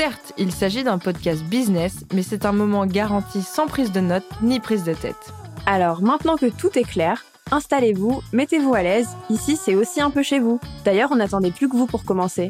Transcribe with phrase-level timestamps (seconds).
[0.00, 4.24] Certes, il s'agit d'un podcast business, mais c'est un moment garanti sans prise de notes
[4.40, 5.30] ni prise de tête.
[5.66, 10.22] Alors maintenant que tout est clair, installez-vous, mettez-vous à l'aise, ici c'est aussi un peu
[10.22, 10.58] chez vous.
[10.86, 12.48] D'ailleurs, on n'attendait plus que vous pour commencer.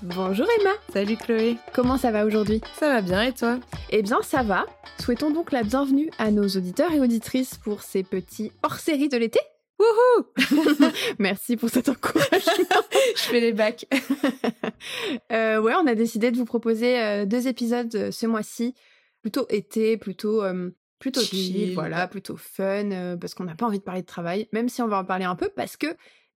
[0.00, 2.62] Bonjour Emma Salut Chloé Comment ça va aujourd'hui?
[2.80, 3.58] Ça va bien et toi?
[3.90, 4.64] Eh bien ça va.
[4.98, 9.40] Souhaitons donc la bienvenue à nos auditeurs et auditrices pour ces petits hors-série de l'été.
[9.78, 10.26] Wouhou
[11.18, 12.82] Merci pour cet encouragement.
[13.16, 13.86] Je fais les bacs.
[15.32, 18.74] euh, ouais, on a décidé de vous proposer euh, deux épisodes euh, ce mois-ci,
[19.22, 21.74] plutôt été, plutôt euh, plutôt chill, Chill.
[21.74, 24.88] voilà, plutôt fun, parce qu'on n'a pas envie de parler de travail, même si on
[24.88, 25.88] va en parler un peu, parce que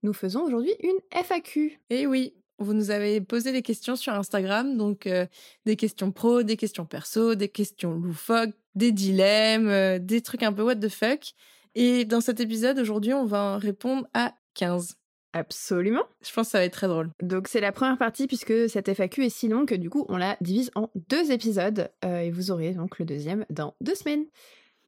[0.03, 1.79] nous faisons aujourd'hui une FAQ.
[1.89, 5.25] Et oui, vous nous avez posé des questions sur Instagram, donc euh,
[5.65, 10.53] des questions pro, des questions perso, des questions loufoques, des dilemmes, euh, des trucs un
[10.53, 11.33] peu what the fuck.
[11.75, 14.97] Et dans cet épisode, aujourd'hui, on va en répondre à 15.
[15.33, 16.03] Absolument.
[16.21, 17.09] Je pense que ça va être très drôle.
[17.21, 20.17] Donc c'est la première partie puisque cette FAQ est si longue que du coup on
[20.17, 24.25] la divise en deux épisodes euh, et vous aurez donc le deuxième dans deux semaines.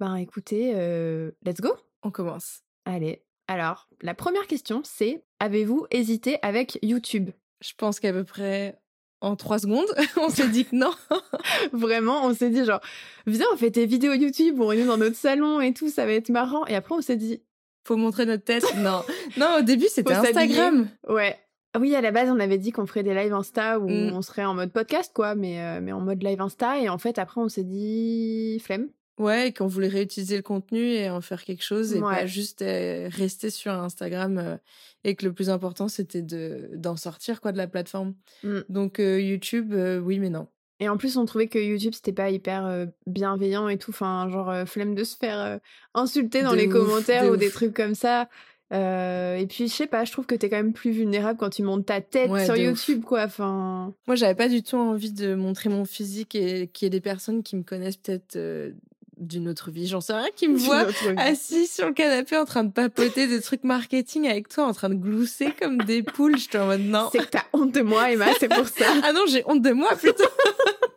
[0.02, 1.74] Ben écoutez, euh, let's go.
[2.02, 2.62] On commence.
[2.84, 3.24] Allez.
[3.48, 7.30] Alors la première question c'est avez-vous hésité avec YouTube?
[7.62, 8.78] Je pense qu'à peu près
[9.24, 10.92] en 3 secondes, on s'est dit que non.
[11.74, 12.82] Vraiment, on s'est dit genre
[13.26, 16.14] viens on fait tes vidéos YouTube, on est dans notre salon et tout, ça va
[16.14, 16.66] être marrant.
[16.68, 17.42] Et après on s'est dit
[17.86, 18.66] Faut montrer notre tête.
[18.78, 19.02] Non,
[19.38, 19.48] non.
[19.60, 20.14] Au début, c'était.
[20.14, 20.88] Instagram.
[21.10, 21.38] ouais.
[21.80, 24.12] Oui, à la base, on avait dit qu'on ferait des lives Insta où Mm.
[24.14, 26.78] on serait en mode podcast, quoi, mais, euh, mais en mode live Insta.
[26.80, 28.90] Et en fait, après, on s'est dit flemme.
[29.20, 32.16] Ouais, et qu'on voulait réutiliser le contenu et en faire quelque chose et Ouais.
[32.16, 34.58] pas juste euh, rester sur Instagram euh,
[35.04, 38.16] et que le plus important c'était de d'en sortir quoi de la plateforme.
[38.44, 38.60] Mm.
[38.70, 40.48] Donc euh, YouTube, oui mais non.
[40.80, 43.92] Et en plus, on trouvait que YouTube, c'était pas hyper bienveillant et tout.
[43.92, 45.60] Enfin, genre, flemme de se faire
[45.94, 48.28] insulter dans De les ouf, commentaires de ou des trucs comme ça.
[48.74, 51.52] Euh, et puis, je sais pas, je trouve que t'es quand même plus vulnérable quand
[51.52, 52.66] tu montes ta tête Ouais, sur de ouf.
[52.88, 53.24] YouTube, quoi.
[53.24, 56.90] Enfin, Moi j'avais pas du tout envie de montrer mon physique et qu'il y ait
[56.90, 58.72] des personnes qui me connaissent peut-être euh,
[59.18, 60.86] d'une autre vie, j'en sais rien, qui me voient
[61.18, 64.90] assis sur le canapé en train de papoter des trucs marketing avec toi, en train
[64.90, 66.38] de glousser comme des poules.
[66.38, 67.10] J'étais en mode non.
[67.12, 68.86] c'est que t'as honte de moi, Emma, c'est pour ça.
[69.04, 70.24] Ah non, j'ai honte de moi plutôt.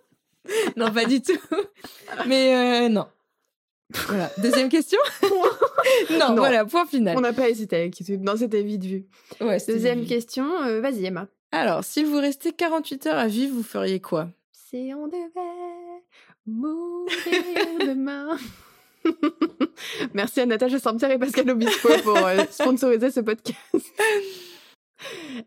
[0.77, 1.39] non, pas du tout.
[2.27, 3.07] Mais euh, non.
[4.09, 4.31] Voilà.
[4.39, 4.99] Deuxième question
[6.11, 6.35] non, Non.
[6.37, 7.17] voilà, point final.
[7.17, 8.23] On n'a pas hésité avec YouTube.
[8.23, 9.05] Non, c'était vite vu.
[9.41, 10.09] Ouais, Deuxième vite.
[10.09, 11.29] question, euh, vas-y, Emma.
[11.53, 14.29] Alors, si vous restez 48 heures à vivre, vous feriez quoi?
[14.53, 15.76] Si on devait
[16.47, 18.37] demain.
[20.15, 23.59] Merci à Natacha Saint-Pierre et Pascal Obispo pour euh, sponsoriser ce podcast.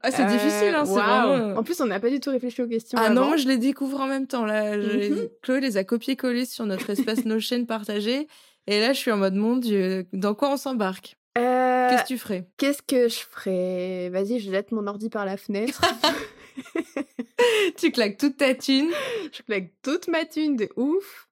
[0.02, 1.28] Ah, c'est Euh, difficile, hein, c'est waouh.
[1.38, 1.60] vraiment...
[1.60, 2.98] En plus, on n'a pas du tout réfléchi aux questions.
[3.02, 3.38] Ah non, avant.
[3.38, 4.46] je les découvre en même temps.
[4.46, 5.28] Là, Je les- Mhm.
[5.42, 8.28] Chloé les a copiés-collés sur notre espace nos chaînes partagées.
[8.68, 11.18] Et là, je suis en mode, mon Dieu, dans quoi on s'embarque?
[11.38, 12.48] Euh, Qu'est-ce que tu ferais?
[12.58, 14.10] Qu'est-ce que je ferais?
[14.10, 15.82] Vas-y, je jette mon ordi par la fenêtre.
[17.78, 18.92] Tu claques toute ta thune.
[19.32, 21.28] je claque toute ma thune de ouf.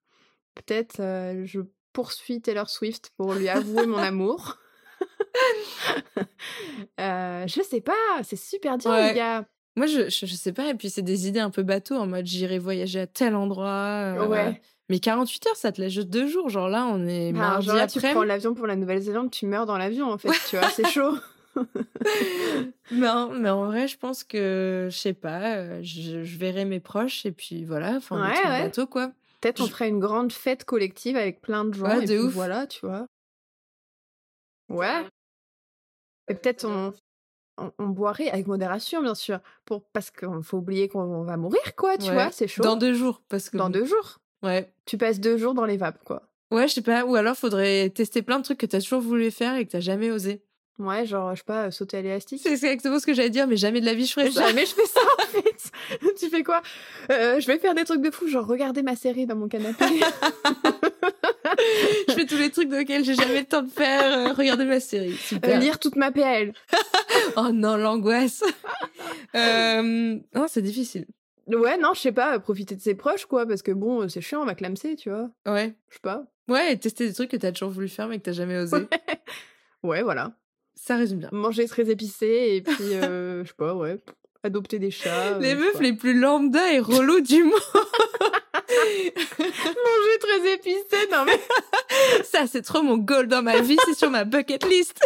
[0.55, 1.59] Peut-être euh, je
[1.93, 4.57] poursuis Taylor Swift pour lui avouer mon amour.
[6.99, 7.93] Euh, je sais pas,
[8.23, 9.09] c'est super dur, Ouais.
[9.09, 9.45] les gars.
[9.75, 10.69] Moi, je, je, je sais pas.
[10.69, 14.15] Et puis, c'est des idées un peu bateau en mode j'irai voyager à tel endroit.
[14.17, 14.59] euh, Ouais.
[14.89, 16.49] Mais 48 heures, ça te laisse juste deux jours.
[16.49, 18.11] Genre là, on est Alors, mardi genre là, tu après.
[18.13, 21.15] prends l'avion pour la Nouvelle-Zélande, tu meurs dans l'avion, en fait, tu vois, c'est chaud.
[22.91, 26.79] Non, mais en vrai, je pense que, je sais pas, euh, je, je verrai mes
[26.79, 29.11] proches et puis voilà, enfin, Ouais, bateau, quoi.
[29.41, 32.19] Peut-être on ferait une grande fête collective avec plein de gens, Ouais, et de puis
[32.19, 32.33] ouf.
[32.33, 33.05] voilà, tu vois.
[34.69, 35.05] Ouais.
[36.29, 36.93] Et peut-être on,
[37.57, 41.75] on, on boirait avec modération, bien sûr, pour, parce qu'il faut oublier qu'on va mourir,
[41.75, 42.63] quoi, tu vois, c'est chaud.
[42.63, 43.57] Dans deux jours, parce que.
[43.57, 44.19] Dans deux jours.
[44.43, 44.71] Ouais.
[44.85, 46.23] Tu passes deux jours dans les vapes, quoi.
[46.51, 47.03] Ouais, je sais pas.
[47.05, 49.79] Ou alors, faudrait tester plein de trucs que t'as toujours voulu faire et que t'as
[49.81, 50.43] jamais osé.
[50.79, 52.39] Ouais, genre, je sais pas, sauter à l'élastique.
[52.43, 54.45] C'est exactement ce que j'allais dire, mais jamais de la vie je ferais ça.
[54.47, 56.13] Jamais je fais ça en fait.
[56.19, 56.61] tu fais quoi?
[57.11, 59.85] Euh, Je vais faire des trucs de fou, genre regarder ma série dans mon canapé.
[62.07, 64.29] je fais tous les trucs auxquels j'ai jamais le temps de faire.
[64.29, 65.15] Euh, regarder ma série.
[65.15, 65.57] Super.
[65.57, 66.53] Euh, lire toute ma PL.
[67.37, 68.43] oh non, l'angoisse.
[69.35, 69.81] euh,
[70.35, 71.05] non, c'est difficile.
[71.47, 74.41] Ouais, non, je sais pas, profiter de ses proches, quoi, parce que bon, c'est chiant,
[74.41, 75.29] on va clamser, tu vois.
[75.47, 75.73] Ouais.
[75.89, 76.25] Je sais pas.
[76.49, 78.77] Ouais, et tester des trucs que t'as toujours voulu faire mais que t'as jamais osé.
[79.83, 80.33] ouais, voilà.
[80.79, 81.29] Ça résume bien.
[81.31, 83.97] Manger très épicé et puis, euh, je sais pas, ouais,
[84.43, 85.39] adopter des chats.
[85.39, 87.53] Les euh, meufs les plus lambda et relous du monde.
[89.39, 91.39] Manger très épicé, non mais.
[92.23, 94.99] Ça, c'est trop mon goal dans ma vie, c'est sur ma bucket list.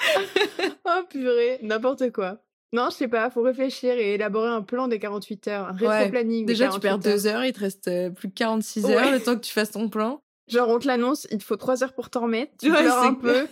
[0.84, 2.38] oh purée, n'importe quoi.
[2.72, 6.40] Non, je sais pas, faut réfléchir et élaborer un plan des 48 heures, un rétro-planning.
[6.40, 6.46] Ouais.
[6.46, 8.94] Déjà, tu perds deux heures, il te reste euh, plus de 46 ouais.
[8.94, 10.20] heures le temps que tu fasses ton plan.
[10.48, 13.02] Genre, on te l'annonce, il te faut 3 heures pour t'en remettre, tu ouais, pleures
[13.02, 13.46] un peu.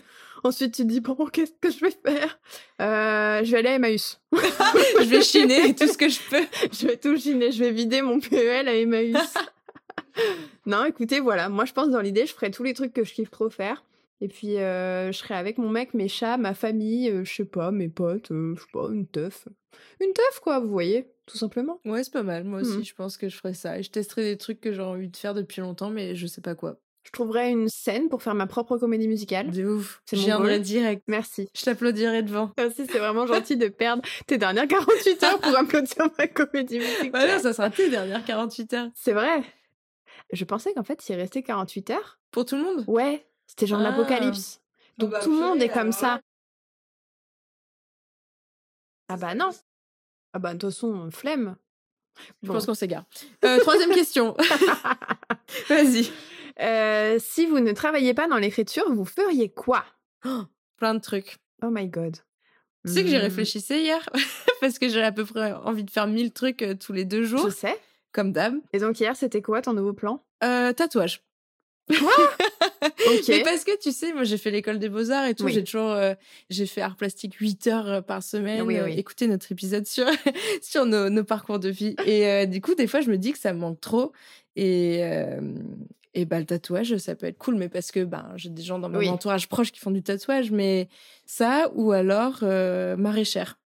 [0.49, 2.39] Ensuite, tu te dis, bon, qu'est-ce que je vais faire?
[2.83, 4.21] Euh, Je vais aller à Emmaüs.
[4.33, 6.45] je vais chiner tout ce que je peux.
[6.73, 9.17] je vais tout chiner, je vais vider mon PEL à Emmaüs.
[10.67, 13.13] non, écoutez, voilà, moi je pense dans l'idée, je ferai tous les trucs que je
[13.15, 13.85] kiffe trop faire.
[14.21, 17.45] Et puis, euh, je serai avec mon mec, mes chats, ma famille, euh, je sais
[17.45, 19.49] pas, mes potes, euh, je sais pas, une teuf.
[20.01, 21.81] Une teuf, quoi, vous voyez, tout simplement.
[21.85, 22.45] Ouais, c'est pas mal.
[22.45, 22.85] Moi aussi, Mhm.
[22.85, 23.79] je pense que je ferais ça.
[23.79, 26.41] Et je testerai des trucs que j'ai envie de faire depuis longtemps, mais je sais
[26.41, 26.79] pas quoi.
[27.05, 29.51] Je trouverai une scène pour faire ma propre comédie musicale.
[29.51, 30.03] De ouf.
[30.07, 31.03] C'est Je mon viendrai direct.
[31.07, 31.49] Merci.
[31.55, 32.51] Je t'applaudirai devant.
[32.57, 37.11] Merci, c'est vraiment gentil de perdre tes dernières 48 heures pour applaudir ma comédie musicale.
[37.11, 38.89] Bah non, ça sera tes dernières 48 heures.
[38.95, 39.43] C'est vrai.
[40.33, 42.19] Je pensais qu'en fait, il restait 48 heures.
[42.31, 42.85] Pour tout le monde?
[42.89, 43.91] Ouais, c'était genre Ah.
[43.91, 44.61] l'apocalypse.
[44.99, 46.21] Donc bah, tout le monde est comme ça.
[49.09, 49.51] Ah bah non.
[50.33, 51.57] Ah bah de toute façon, flemme.
[52.43, 52.55] Je Bon.
[52.55, 53.05] pense qu'on s'égare.
[53.45, 54.37] Euh, troisième question.
[55.69, 56.11] Vas-y.
[56.61, 59.85] Euh, si vous ne travailliez pas dans l'écriture, vous feriez quoi?
[60.77, 61.37] Plein de trucs.
[61.63, 62.17] Oh my god.
[62.87, 64.09] Tu sais que j'y Hmm, réfléchissais hier?
[64.61, 67.25] Parce que j'ai à peu près envie de faire 1000 trucs euh, tous les deux
[67.25, 67.77] jours, Je sais.
[68.13, 68.55] comme d'hab.
[68.73, 70.23] Et donc hier, c'était quoi ton nouveau plan?
[70.43, 71.23] Euh, tatouage.
[73.07, 73.29] Ok.
[73.29, 75.53] Mais parce que tu sais, moi j'ai fait l'école des beaux-arts et tout, Oui.
[75.53, 76.15] j'ai toujours euh,
[76.51, 78.61] j'ai fait art plastique 8 heures par semaine.
[78.63, 78.99] Oui, oui.
[78.99, 80.07] écoutez notre épisode sur
[80.63, 83.33] sur nos, nos parcours de vie et euh, du coup des fois je me dis
[83.33, 84.13] que ça me manque trop
[84.57, 85.03] et
[86.15, 88.79] et bah le tatouage ça peut être cool mais parce que ben j'ai des gens
[88.79, 89.09] dans mon Oui.
[89.09, 90.89] entourage proche qui font du tatouage mais
[91.27, 93.59] ça ou alors euh, maraîchère.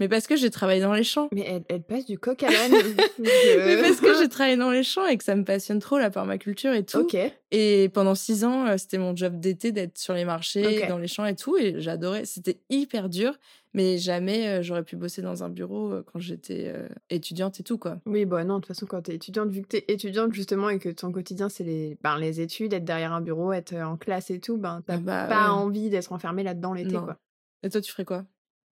[0.00, 1.28] Mais parce que j'ai travaillé dans les champs.
[1.32, 2.72] Mais elle, elle passe du coq à l'âne.
[3.18, 6.10] Mais parce que j'ai travaillé dans les champs et que ça me passionne trop la
[6.10, 7.06] permaculture et tout.
[7.50, 11.06] Et pendant six ans, euh, c'était mon job d'été d'être sur les marchés, dans les
[11.06, 11.56] champs et tout.
[11.56, 12.24] Et j'adorais.
[12.24, 13.38] C'était hyper dur,
[13.72, 17.62] mais jamais euh, j'aurais pu bosser dans un bureau euh, quand j'étais euh, étudiante et
[17.62, 18.00] tout, quoi.
[18.06, 20.80] Oui, bah non, de toute façon, quand t'es étudiante, vu que t'es étudiante justement et
[20.80, 23.96] que ton quotidien c'est les, ben, les études, être derrière un bureau, être euh, en
[23.96, 25.50] classe et tout, ben t'as Ah bah, pas ouais.
[25.60, 27.16] envie d'être enfermé là-dedans l'été, quoi.
[27.62, 28.24] Et toi, tu ferais quoi?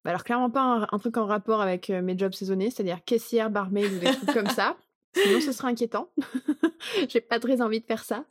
[0.06, 3.92] Alors clairement pas un, un truc en rapport avec mes jobs saisonniers, c'est-à-dire caissière, barmaid
[3.94, 4.76] ou des trucs comme ça.
[5.16, 6.10] Sinon, ce serait inquiétant.
[7.10, 8.26] J'ai pas très envie de faire ça.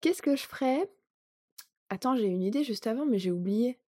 [0.00, 0.90] Qu'est-ce que je ferais?
[1.90, 3.78] Attends, j'ai une idée juste avant, mais j'ai oublié.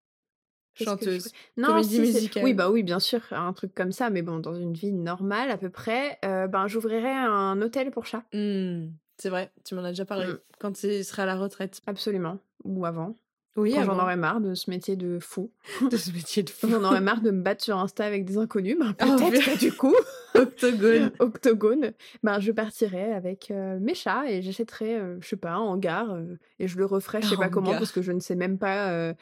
[0.74, 1.32] Je Chanteuse.
[1.56, 2.44] Non, Comédie si, musicale.
[2.44, 5.50] Oui, bah oui, bien sûr, un truc comme ça, mais bon, dans une vie normale
[5.50, 8.24] à peu près, euh, ben j'ouvrirais un hôtel pour chats.
[8.32, 10.26] Hmm, C'est vrai, tu m'en as déjà parlé.
[10.26, 10.38] Mm.
[10.58, 11.80] Quand tu seras à la retraite.
[11.86, 12.38] Absolument.
[12.64, 13.16] Ou avant.
[13.56, 15.50] Oui, Quand j'en aurais marre de ce métier de fou.
[15.90, 16.68] de ce métier de fou.
[16.68, 18.76] J'en aurais marre de me battre sur Insta avec des inconnus.
[18.78, 19.94] Ben, Oh, peut-être du coup,
[20.34, 21.12] Octogone.
[21.20, 21.92] octogone,
[22.22, 26.10] ben, je partirais avec euh, mes chats et j'achèterais, euh, je sais pas, un hangar
[26.12, 28.58] euh, et je le referais, je sais pas comment, parce que je ne sais même
[28.58, 29.14] pas euh,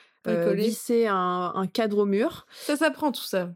[0.54, 2.46] visser un, un cadre au mur.
[2.52, 3.50] Ça s'apprend tout ça.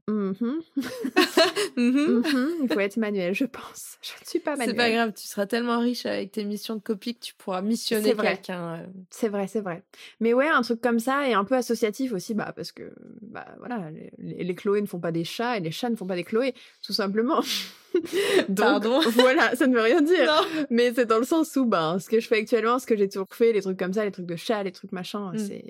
[1.76, 2.22] Mhm, Mhm.
[2.24, 3.98] mhm, Il faut être manuel, je pense.
[4.02, 4.76] Je ne suis pas C'est manuel.
[4.76, 8.10] pas grave, tu seras tellement riche avec tes missions de copie que tu pourras missionner
[8.10, 8.74] C'est quelqu'un.
[8.76, 8.86] euh.
[9.10, 9.82] C'est vrai, c'est vrai.
[10.20, 12.92] Mais ouais, un truc comme ça et un peu associatif aussi, bah parce que
[13.22, 15.96] bah voilà, les, les, les Chloé ne font pas des chats et les chats ne
[15.96, 16.54] font pas des Chloé,
[16.84, 17.40] tout simplement.
[18.48, 19.00] Donc, Pardon.
[19.12, 20.26] Voilà, ça ne veut rien dire.
[20.26, 20.66] Non.
[20.70, 23.08] Mais c'est dans le sens où ben ce que je fais actuellement, ce que j'ai
[23.08, 25.38] toujours fait, les trucs comme ça, les trucs de chat, les trucs machin, Mm.
[25.38, 25.64] c'est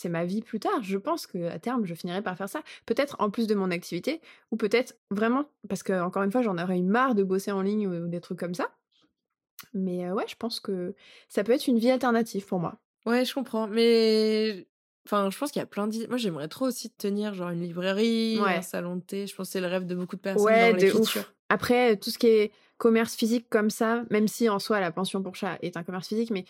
[0.00, 0.82] c'est ma vie plus tard.
[0.82, 2.62] Je pense que à terme, je finirai par faire ça.
[2.86, 6.58] Peut-être en plus de mon activité, ou peut-être vraiment parce que encore une fois, j'en
[6.58, 8.70] aurais eu marre de bosser en ligne ou des trucs comme ça.
[9.74, 10.94] Mais euh, ouais, je pense que
[11.28, 12.78] ça peut être une vie alternative pour moi.
[13.06, 13.66] Ouais, je comprends.
[13.68, 14.66] Mais
[15.06, 16.08] enfin, je pense qu'il y a plein d'idées.
[16.08, 18.56] Moi, j'aimerais trop aussi tenir genre une librairie, Ouais.
[18.56, 19.26] un salon de thé.
[19.26, 21.20] Je pense que c'est le rêve de beaucoup de personnes Ouais, dans de l'écriture.
[21.22, 21.34] ouf.
[21.48, 25.22] Après, tout ce qui est commerce physique comme ça, même si en soi la pension
[25.22, 26.44] pour chat est un commerce physique, mais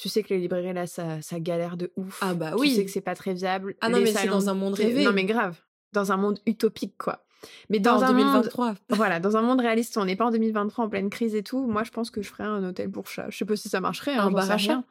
[0.00, 2.18] tu sais que les librairies là, ça, ça galère de ouf.
[2.22, 2.74] Ah bah Tu oui.
[2.74, 3.74] sais que c'est pas très viable.
[3.80, 5.04] Ah non, Les mais c'est dans un monde rêvé.
[5.04, 5.60] Non mais grave.
[5.92, 7.24] Dans un monde utopique quoi.
[7.68, 8.74] Mais dans en un monde 2023.
[8.90, 11.66] voilà, dans un monde réaliste, on n'est pas en 2023 en pleine crise et tout.
[11.66, 13.26] Moi, je pense que je ferais un hôtel pour chat.
[13.30, 14.82] Je sais pas si ça marcherait, hein, Un bar à chat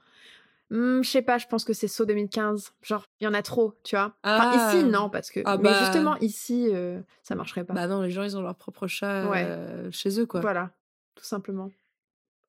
[0.71, 2.73] Mmh, je sais pas, je pense que c'est saut 2015.
[2.83, 4.13] Genre, il y en a trop, tu vois.
[4.23, 4.87] Enfin, ici, Ah.
[4.87, 5.39] non, parce que.
[5.45, 5.79] Ah Mais bah.
[5.79, 7.73] justement, ici, euh, ça marcherait pas.
[7.73, 9.43] Bah non, les gens, ils ont leur propre chat Ouais.
[9.47, 10.41] euh, chez eux, quoi.
[10.41, 10.69] Voilà,
[11.15, 11.71] tout simplement.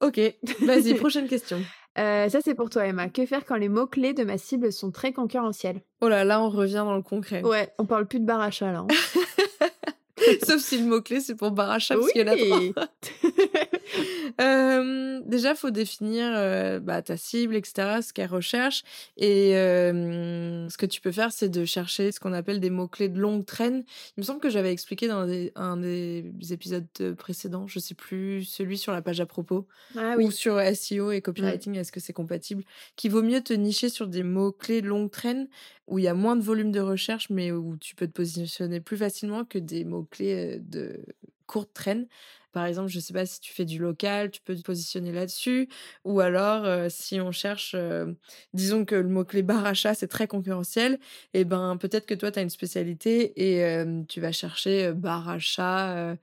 [0.01, 0.21] Ok,
[0.63, 1.61] vas-y, prochaine question.
[1.99, 3.09] Euh, ça, c'est pour toi, Emma.
[3.09, 6.49] Que faire quand les mots-clés de ma cible sont très concurrentiels Oh là là, on
[6.49, 7.43] revient dans le concret.
[7.43, 8.79] Ouais, on parle plus de bar achat, là.
[8.81, 8.87] hein.
[10.47, 12.73] Sauf si le mot-clé, c'est pour Baracha, parce qu'il y en a Oui.
[12.73, 12.87] trois.
[14.41, 18.83] Euh, déjà, faut définir euh, bah, ta cible, etc., ce qu'elle recherche.
[19.17, 23.09] Et euh, ce que tu peux faire, c'est de chercher ce qu'on appelle des mots-clés
[23.09, 23.85] de longue traîne.
[24.17, 26.87] Il me semble que j'avais expliqué dans des- un des épisodes
[27.19, 29.67] précédents, je sais plus, celui sur la page à propos,
[29.97, 32.65] ah ou sur SEO et copywriting, est-ce que c'est compatible
[32.97, 35.49] Qu'il vaut mieux te nicher sur des mots-clés de longue traîne
[35.87, 38.81] où il y a moins de volume de recherche, mais où tu peux te positionner
[38.81, 41.05] plus facilement que des mots-clés euh, de
[41.47, 42.07] courte traîne.
[42.53, 45.69] Par exemple, je sais pas si tu fais du local, tu peux te positionner là-dessus.
[46.05, 48.13] Ou alors, euh, si on cherche, euh,
[48.55, 50.99] disons que le mot-clé bar achat, c'est très concurrentiel,
[51.35, 55.29] et ben peut-être que toi, tu as une spécialité et euh, tu vas chercher bar
[55.29, 56.17] achat euh,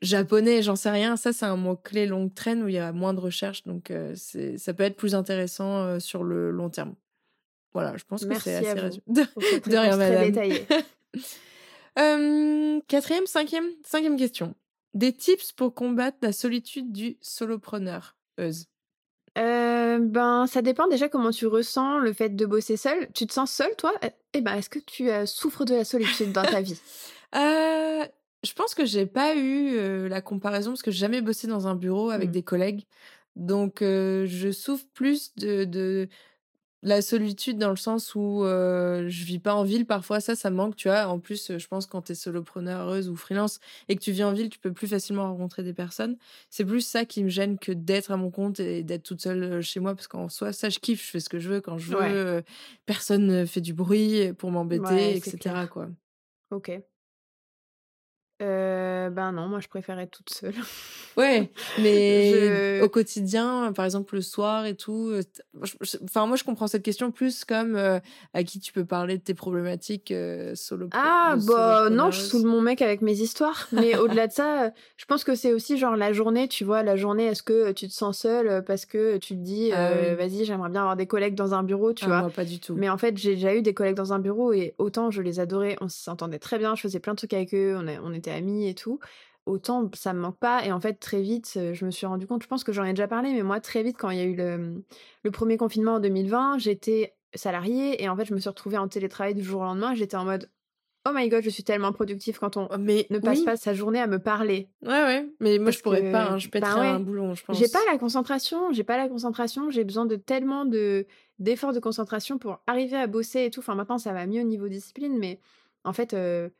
[0.00, 1.16] japonais, j'en sais rien.
[1.16, 4.74] Ça, c'est un mot-clé longue traîne où il y a moins de recherche, donc ça
[4.74, 6.94] peut être plus intéressant sur le long terme.
[7.74, 9.02] Voilà, je pense que c'est à assez résumé.
[9.06, 10.24] De, de rien, très madame.
[10.30, 10.66] détaillée.
[11.98, 14.54] Euh, quatrième, cinquième, cinquième question.
[14.94, 18.16] Des tips pour combattre la solitude du solopreneur.
[18.38, 18.66] Euse?
[19.36, 23.08] Euh, ben, ça dépend déjà comment tu ressens le fait de bosser seul.
[23.14, 23.92] Tu te sens seul, toi?
[24.32, 26.80] Eh- ben, est-ce que tu euh, souffres de la solitude dans ta vie?
[27.34, 28.06] Euh,
[28.42, 31.74] je pense que j'ai pas eu la comparaison parce que j'ai jamais bossé dans un
[31.74, 32.32] bureau avec Mm.
[32.32, 32.86] des collègues.
[33.36, 36.08] Donc, je souffre plus de, de
[36.82, 39.84] la solitude dans le sens où euh, je vis pas en ville.
[39.84, 41.06] Parfois, ça, ça me manque, tu vois.
[41.08, 43.58] En plus, je pense quand t'es solopreneur, heureuse ou freelance
[43.88, 46.16] et que tu vis en ville, tu peux plus facilement rencontrer des personnes.
[46.50, 49.60] C'est plus ça qui me gêne que d'être à mon compte et d'être toute seule
[49.60, 51.04] chez moi parce qu'en soi, ça, je kiffe.
[51.04, 52.36] Je fais ce que je veux quand je veux.
[52.36, 52.44] Ouais.
[52.86, 55.66] Personne ne fait du bruit pour m'embêter, Ouais, etc.
[55.70, 55.88] quoi.
[56.50, 56.70] Ok.
[58.40, 60.54] Euh, ben non, moi je préfère être toute seule.
[61.16, 65.22] Ouais, mais Je- au quotidien, par exemple le soir et tout, euh,
[66.04, 67.98] enfin moi je comprends cette question plus comme euh,
[68.34, 70.88] à qui tu peux parler de tes problématiques euh, solo.
[70.92, 73.66] Ah, bah non, je saoule mon mec avec mes histoires.
[73.72, 76.94] Mais au-delà de ça, je pense que c'est aussi genre la journée, tu vois, la
[76.94, 80.14] journée, est-ce que tu te sens seule parce que tu te dis, Ah oui.
[80.14, 82.20] vas-y, j'aimerais bien avoir des collègues dans un bureau, tu Ah, vois.
[82.20, 82.74] moi pas du tout.
[82.76, 85.40] Mais en fait, j'ai déjà eu des collègues dans un bureau et autant je les
[85.40, 88.12] adorais, on s'entendait très bien, je faisais plein de trucs avec eux, on, a- on
[88.14, 88.98] était amis et tout.
[89.46, 90.64] Autant ça me manque pas.
[90.66, 92.90] Et en fait, très vite, je me suis rendu compte, je pense que j'en ai
[92.90, 94.84] déjà parlé, mais moi, très vite, quand il y a eu le,
[95.22, 98.88] le premier confinement en 2020, j'étais salariée et en fait, je me suis retrouvée en
[98.88, 99.94] télétravail du jour au lendemain.
[99.94, 100.50] J'étais en mode,
[101.08, 103.44] oh my god, je suis tellement productive quand on Oh, Mais ne passe oui.
[103.46, 104.68] pas sa journée à me parler.
[104.82, 106.86] Ouais ouais, mais moi Parce je pourrais que- pas, hein, je bah pèterais ouais.
[106.88, 107.58] un boulon, je pense.
[107.58, 111.06] J'ai pas la concentration, j'ai pas la concentration, j'ai besoin de tellement de
[111.38, 113.60] d'efforts de concentration pour arriver à bosser et tout.
[113.60, 115.40] Enfin maintenant ça va mieux au niveau discipline, mais
[115.84, 116.50] en fait, euh,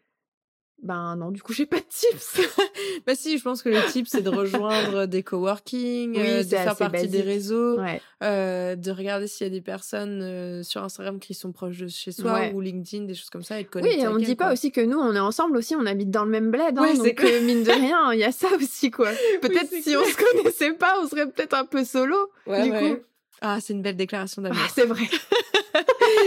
[0.82, 2.40] ben non, du coup j'ai pas de tips.
[3.06, 6.48] Bah si, je pense que le type c'est de rejoindre des coworking, Oui, euh, de
[6.48, 7.78] faire partie des réseaux.
[7.78, 8.00] ouais.
[8.22, 11.88] euh, de regarder s'il y a des personnes euh, sur Instagram qui sont proches de
[11.88, 12.52] chez soi Ouais.
[12.54, 14.44] ou LinkedIn, des choses comme ça, et de Oui, connecter et on avec dit pas
[14.44, 14.52] quoi.
[14.52, 16.96] aussi que nous on est ensemble aussi, on habite dans le même bled, hein, Ouais,
[16.96, 19.10] donc euh, mine de rien, il y a ça aussi quoi.
[19.40, 22.16] Peut-être si on se connaissait pas, on serait peut-être un peu solo.
[22.46, 22.94] Ouais, du ouais.
[22.96, 23.02] coup.
[23.40, 24.58] Ah, c'est une belle déclaration d'amour.
[24.64, 25.02] Ah, c'est vrai.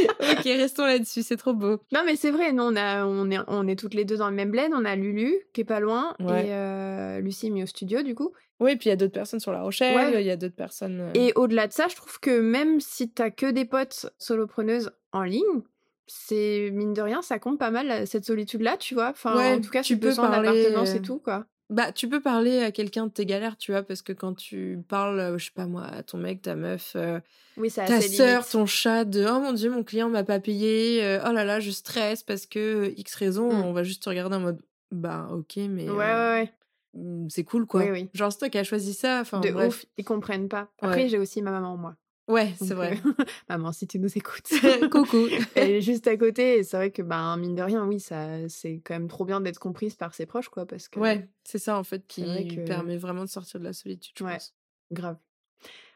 [0.31, 1.79] ok, restons là-dessus, c'est trop beau.
[1.91, 4.29] Non mais c'est vrai, nous on, a, on, est, on est toutes les deux dans
[4.29, 6.47] le même bled, on a Lulu qui est pas loin Ouais.
[6.47, 8.31] et euh, Lucie mis au studio du coup.
[8.59, 10.21] Oui, puis il y a d'autres personnes sur La Rochelle, Ouais.
[10.21, 10.99] il y a d'autres personnes.
[11.01, 14.91] euh, Et au-delà de ça, je trouve que même si t'as que des potes solopreneuses
[15.13, 15.61] en ligne,
[16.07, 19.09] c'est mine de rien, ça compte pas mal cette solitude-là, tu vois.
[19.09, 21.45] Enfin, Ouais, en tout cas, tu peux besoin parler, d'appartenance euh, et tout, quoi.
[21.71, 24.79] Bah, tu peux parler à quelqu'un de tes galères, tu vois, parce que quand tu
[24.89, 27.19] parles, euh, je sais pas moi, à ton mec, ta meuf, euh,
[27.55, 30.39] Oui, ça a ta sœur, ton chat, de oh mon dieu, mon client m'a pas
[30.41, 32.59] payé, euh, oh là là, je stresse parce que
[32.89, 33.63] euh, X raison, Mm.
[33.63, 34.61] on va juste te regarder en mode
[34.91, 36.53] bah ok, mais Ouais, euh, ouais,
[36.95, 37.83] mm, c'est cool quoi.
[37.83, 38.09] Oui, oui.
[38.13, 39.47] Genre, c'est toi qui as choisi ça, enfin ouais.
[39.47, 39.67] De bref.
[39.69, 40.67] ouf, ils comprennent pas.
[40.81, 41.07] Après, Ouais.
[41.07, 41.95] j'ai aussi ma maman, moi.
[42.31, 42.97] Ouais, c'est vrai.
[43.05, 43.11] euh,
[43.49, 44.49] maman, si tu nous écoutes.
[44.91, 45.27] Coucou.
[45.55, 48.47] Elle est juste à côté et c'est vrai que, ben, mine de rien, oui, ça,
[48.49, 50.99] c'est quand même trop bien d'être comprise par ses proches, quoi, parce que...
[50.99, 53.73] Ouais, c'est ça en fait qui C'est vrai que- permet vraiment de sortir de la
[53.73, 54.33] solitude, je Ouais.
[54.33, 54.53] pense.
[54.91, 55.17] Grave.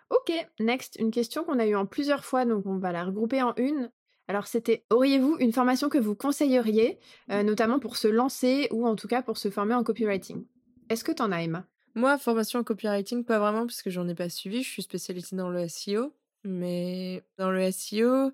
[0.10, 3.42] Ok, next, une question qu'on a eue en plusieurs fois, donc on va la regrouper
[3.42, 3.90] en une.
[4.28, 7.00] Alors c'était, auriez-vous une formation que vous conseilleriez,
[7.32, 10.46] euh, notamment pour se lancer ou en tout cas pour se former en copywriting?
[10.90, 11.66] Est-ce que t'en as, Emma?
[11.96, 14.64] Moi, formation en copywriting, pas vraiment, parce que j'en ai pas suivi.
[14.64, 16.14] Je suis spécialisée dans le SEO.
[16.46, 18.32] Mais dans le SEO,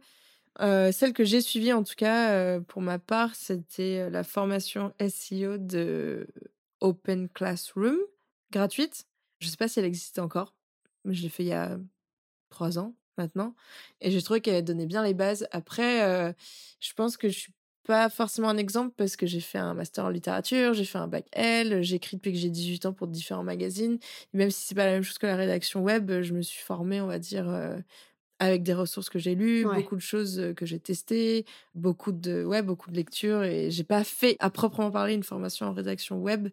[0.61, 4.23] euh, celle que j'ai suivie, en tout cas, euh, pour ma part, c'était euh, la
[4.23, 6.27] formation SEO de
[6.81, 7.97] Open Classroom,
[8.51, 9.05] gratuite.
[9.39, 10.55] Je sais pas si elle existe encore,
[11.05, 11.79] je l'ai fait il y a
[12.49, 12.95] trois ans.
[13.17, 13.55] maintenant.
[14.01, 15.47] Et j'ai trouvé qu'elle donnait bien les bases.
[15.51, 16.35] Après,
[16.79, 17.53] je pense que je suis
[17.85, 21.07] pas forcément un exemple parce que j'ai fait un master en littérature, j'ai fait un
[21.07, 23.97] bac L, j'écris depuis que j'ai 18 ans pour différents magazines.
[24.33, 27.01] même si c'est pas la même chose que la rédaction web, je me suis formée,
[27.01, 27.45] on va dire,
[28.41, 31.45] avec des ressources que j'ai lues, beaucoup de choses que j'ai testées,
[31.75, 35.67] beaucoup de, ouais, beaucoup de lectures et j'ai pas fait à proprement parler une formation
[35.67, 36.49] en rédaction web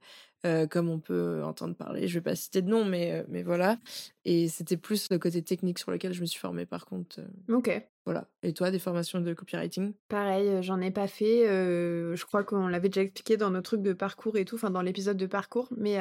[0.70, 2.06] comme on peut entendre parler.
[2.06, 3.78] Je vais pas citer de nom, mais, mais voilà.
[4.26, 7.20] Et c'était plus le côté technique sur lequel je me suis formée par contre.
[7.48, 7.70] Ok.
[8.04, 8.28] Voilà.
[8.42, 9.94] Et toi, des formations de copywriting?
[10.08, 11.46] Pareil, j'en ai pas fait.
[11.46, 14.82] je crois qu'on l'avait déjà expliqué dans nos trucs de parcours et tout, enfin dans
[14.82, 15.68] l'épisode de parcours.
[15.76, 15.98] Mais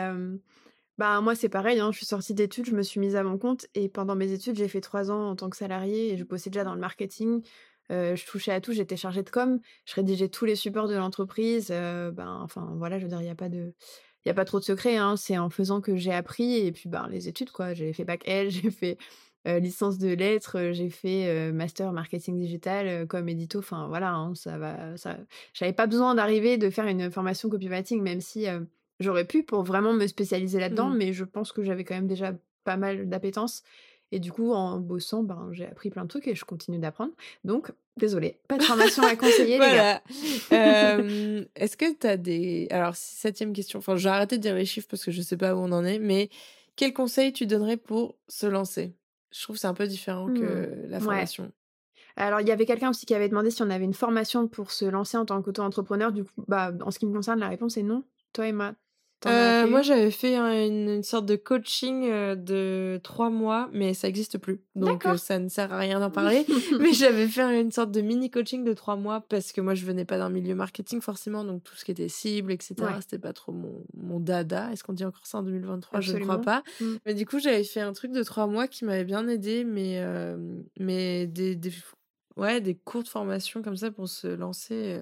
[0.98, 3.38] bah moi c'est pareil, hein, je suis sortie d'études, je me suis mise à mon
[3.38, 6.24] compte et pendant mes études j'ai fait trois ans en tant que salariée et je
[6.24, 7.44] bossais déjà dans le marketing.
[7.90, 11.70] je touchais à tout, j'étais chargée de com, je rédigeais tous les supports de l'entreprise.
[11.70, 13.74] ben enfin voilà, je veux dire il y a pas de
[14.26, 16.90] y a pas trop de secret, hein, c'est en faisant que j'ai appris et puis
[16.90, 17.74] ben les études quoi.
[17.74, 18.98] J'ai fait bac L, j'ai fait
[19.46, 23.60] licence de lettres, j'ai fait master marketing digital comme édito.
[23.60, 24.98] Enfin voilà, hein, ça va.
[24.98, 25.18] Ça...
[25.54, 28.48] J'avais pas besoin d'arriver de faire une formation copywriting, même si
[29.00, 30.98] J'aurais pu pour vraiment me spécialiser là-dedans, mmh.
[30.98, 33.64] mais je pense que j'avais quand même déjà pas mal d'appétence.
[34.12, 37.12] Et du coup, en bossant, ben, j'ai appris plein de trucs et je continue d'apprendre.
[37.44, 40.02] Donc, désolé, pas de formation à conseiller, les gars.
[41.56, 42.68] Est-ce que tu as des.
[42.72, 43.80] Alors, septième question.
[43.80, 45.84] Enfin, j'ai arrêté de dire les chiffres parce que je sais pas où on en
[45.84, 46.30] est, mais
[46.78, 48.94] quel conseil tu donnerais pour se lancer?
[49.32, 50.90] Je trouve que c'est un peu différent que mmh.
[50.90, 51.52] la formation.
[52.16, 54.72] Alors, il y avait quelqu'un aussi qui avait demandé si on avait une formation pour
[54.72, 56.12] se lancer en tant qu'auto-entrepreneur.
[56.12, 58.04] Du coup, bah, en ce qui me concerne, la réponse est non.
[58.34, 58.74] Toi, Emma,
[59.26, 64.38] euh, moi, j'avais fait une, sorte de coaching euh, de trois mois, mais ça n'existe
[64.38, 64.62] plus.
[64.76, 66.46] Donc, euh, ça ne sert à rien d'en parler.
[66.80, 69.86] mais j'avais fait une sorte de mini coaching de trois mois parce que moi, je
[69.86, 71.44] venais pas d'un milieu marketing forcément.
[71.44, 74.72] Donc, tout ce qui était cible, etc., c'était pas trop mon, mon dada.
[74.72, 76.64] Est-ce qu'on dit encore ça en 2023 Je ne crois pas.
[76.80, 76.86] Mmh.
[77.06, 80.00] Mais du coup, j'avais fait un truc de trois mois qui m'avait bien aidé, mais,
[80.80, 81.74] mais des, des,
[82.36, 85.02] ouais, des courtes formations comme ça pour se lancer,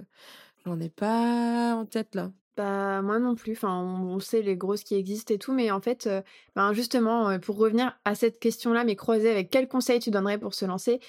[0.65, 2.31] j'en ai pas en tête là.
[2.57, 3.57] Bah, moi non plus.
[3.63, 6.09] On, sait les grosses qui existent et tout, mais en fait,
[6.55, 10.53] ben justement, pour revenir à cette question-là, mais croiser avec quel conseil tu donnerais pour
[10.53, 10.99] se lancer?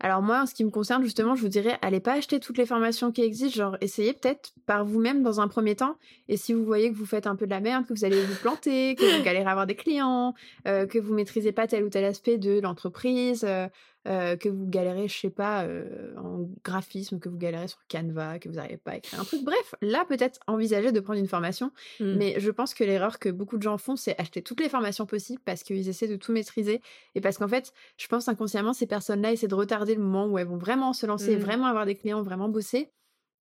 [0.00, 2.58] Alors moi, en ce qui me concerne, justement, je vous dirais, allez pas acheter toutes
[2.58, 5.96] les formations qui existent, genre essayez peut-être par vous-même dans un premier temps,
[6.28, 8.20] et si vous voyez que vous faites un peu de la merde, que vous allez
[8.20, 11.88] vous planter, que vous galérez à avoir des clients, que vous maîtrisez pas tel ou
[11.90, 13.46] tel aspect de l'entreprise,
[14.06, 18.38] euh, que vous galérez, je sais pas, euh, en graphisme, que vous galérez sur Canva,
[18.38, 19.42] que vous n'arrivez pas à écrire un truc.
[19.44, 21.72] Bref, là, peut-être envisager de prendre une formation.
[22.00, 22.14] Mmh.
[22.16, 25.06] Mais je pense que l'erreur que beaucoup de gens font, c'est acheter toutes les formations
[25.06, 26.82] possibles parce qu'ils essaient de tout maîtriser.
[27.14, 30.38] Et parce qu'en fait, je pense inconsciemment, ces personnes-là essaient de retarder le moment où
[30.38, 31.40] elles vont vraiment se lancer, mmh.
[31.40, 32.90] vraiment avoir des clients, vraiment bosser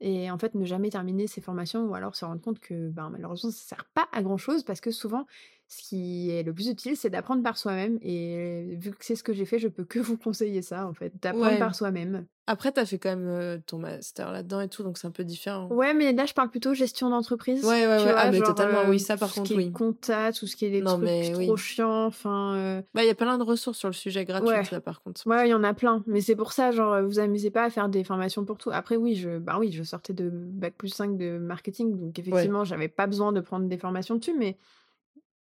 [0.04, 3.10] et en fait ne jamais terminer ces formations ou alors se rendre compte que ben,
[3.10, 5.26] malheureusement ça sert pas à grand chose parce que souvent
[5.67, 9.23] ce qui est le plus utile c'est d'apprendre par soi-même et vu que c'est ce
[9.23, 12.73] que j'ai fait je peux que vous conseiller ça en fait d'apprendre par soi-même après,
[12.73, 15.67] tu as fait quand même ton master là-dedans et tout, donc c'est un peu différent.
[15.69, 17.63] Ouais, mais là, je parle plutôt gestion d'entreprise.
[17.63, 18.13] Ouais, ouais, ouais.
[18.17, 19.71] ah, mais totalement, oui, ça par contre, oui.
[19.71, 22.84] Compta, tout ce qui est les non, trucs mais, trop chiants, enfin.
[22.93, 25.26] Bah, il y a plein de ressources sur le sujet gratuit, là, par contre.
[25.26, 26.04] Ouais, il y en a plein.
[26.06, 28.71] Mais c'est pour ça, genre, vous amusez pas à faire des formations pour tout.
[28.73, 32.65] Après, oui, je, bah oui, je sortais de Bac plus 5 de marketing, donc effectivement,
[32.65, 34.58] j'avais pas besoin de prendre des formations dessus, mais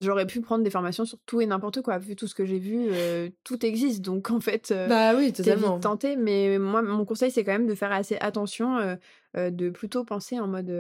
[0.02, 1.98] j'aurais pu prendre des formations sur tout et n'importe quoi.
[1.98, 4.02] Vu tout ce que j'ai vu, euh, tout existe.
[4.02, 5.80] Donc en fait, euh, bah oui, totalement.
[5.80, 6.16] Tenté.
[6.16, 8.78] Mais moi, mon conseil, c'est quand même de faire assez attention,
[9.36, 10.74] euh, de plutôt penser en mode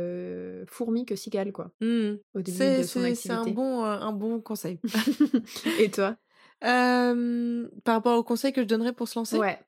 [0.68, 1.72] fourmi que cigale, quoi.
[1.82, 2.12] Mmh.
[2.34, 3.16] Au début de son activité.
[3.16, 4.80] C'est un bon, un bon conseil.
[5.80, 6.16] et toi?
[6.62, 9.38] Par rapport au conseil que je donnerais pour se lancer?
[9.38, 9.60] Ouais.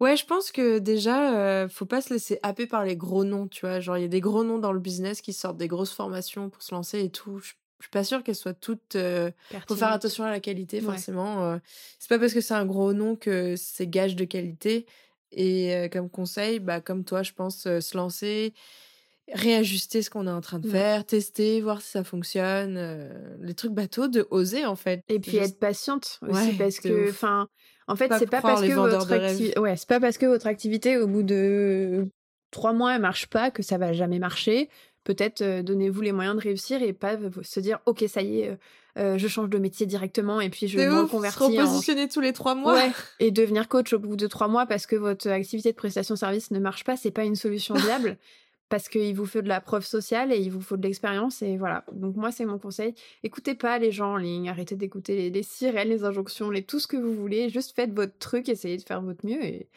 [0.00, 3.60] Ouais, je pense que déjà, faut pas se laisser happer par les gros noms, tu
[3.60, 3.80] vois.
[3.80, 6.50] Genre, il y a des gros noms dans le business qui sortent des grosses formations
[6.50, 7.38] pour se lancer et tout.
[7.38, 7.52] Je
[7.84, 8.96] suis pas sûre qu'elles soient toutes.
[8.96, 9.30] Euh,
[9.68, 11.44] faut faire attention à la qualité, forcément.
[11.44, 11.58] Euh.
[11.98, 14.86] C'est pas parce que c'est un gros nom que c'est gage de qualité.
[15.32, 18.54] Et euh, comme conseil, bah, comme toi, je pense se lancer,
[19.32, 22.78] réajuster ce qu'on est en train de faire, tester, voir si ça fonctionne.
[23.40, 25.02] les trucs bateaux, de oser en fait.
[25.08, 27.10] Et puis être patiente aussi, parce que.
[27.10, 27.48] enfin
[27.88, 31.06] En fait, c'est pas parce que votre ouais, c'est pas parce que votre activité au
[31.06, 32.08] bout de
[32.54, 34.70] trois mois elle marche pas que ça va jamais marcher
[35.04, 38.58] peut-être euh, donnez-vous les moyens de réussir et pas se dire ok ça y est
[38.96, 41.38] euh, je change de métier directement et puis je me reconvertis.
[41.38, 42.80] Se repositionner tous les trois mois.
[43.20, 46.18] Et devenir coach au bout de trois mois parce que votre activité de prestation de
[46.18, 48.16] service ne marche pas, c'est pas une solution viable.
[48.68, 51.56] parce qu'il vous faut de la preuve sociale et il vous faut de l'expérience et
[51.56, 51.84] voilà.
[51.92, 52.94] Donc moi c'est mon conseil.
[53.24, 56.78] Écoutez pas les gens en ligne, arrêtez d'écouter les, les, sirènes, les injonctions, les tout
[56.78, 57.48] ce que vous voulez.
[57.48, 59.68] Juste faites votre truc, essayez de faire votre mieux et,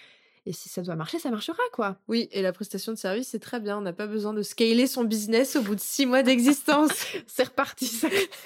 [0.48, 1.98] Et si ça doit marcher, ça marchera, quoi.
[2.08, 3.78] Oui, et la prestation de service, c'est très bien.
[3.78, 6.92] On n'a pas besoin de scaler son business au bout de six mois d'existence.
[7.28, 8.08] c'est reparti, ça.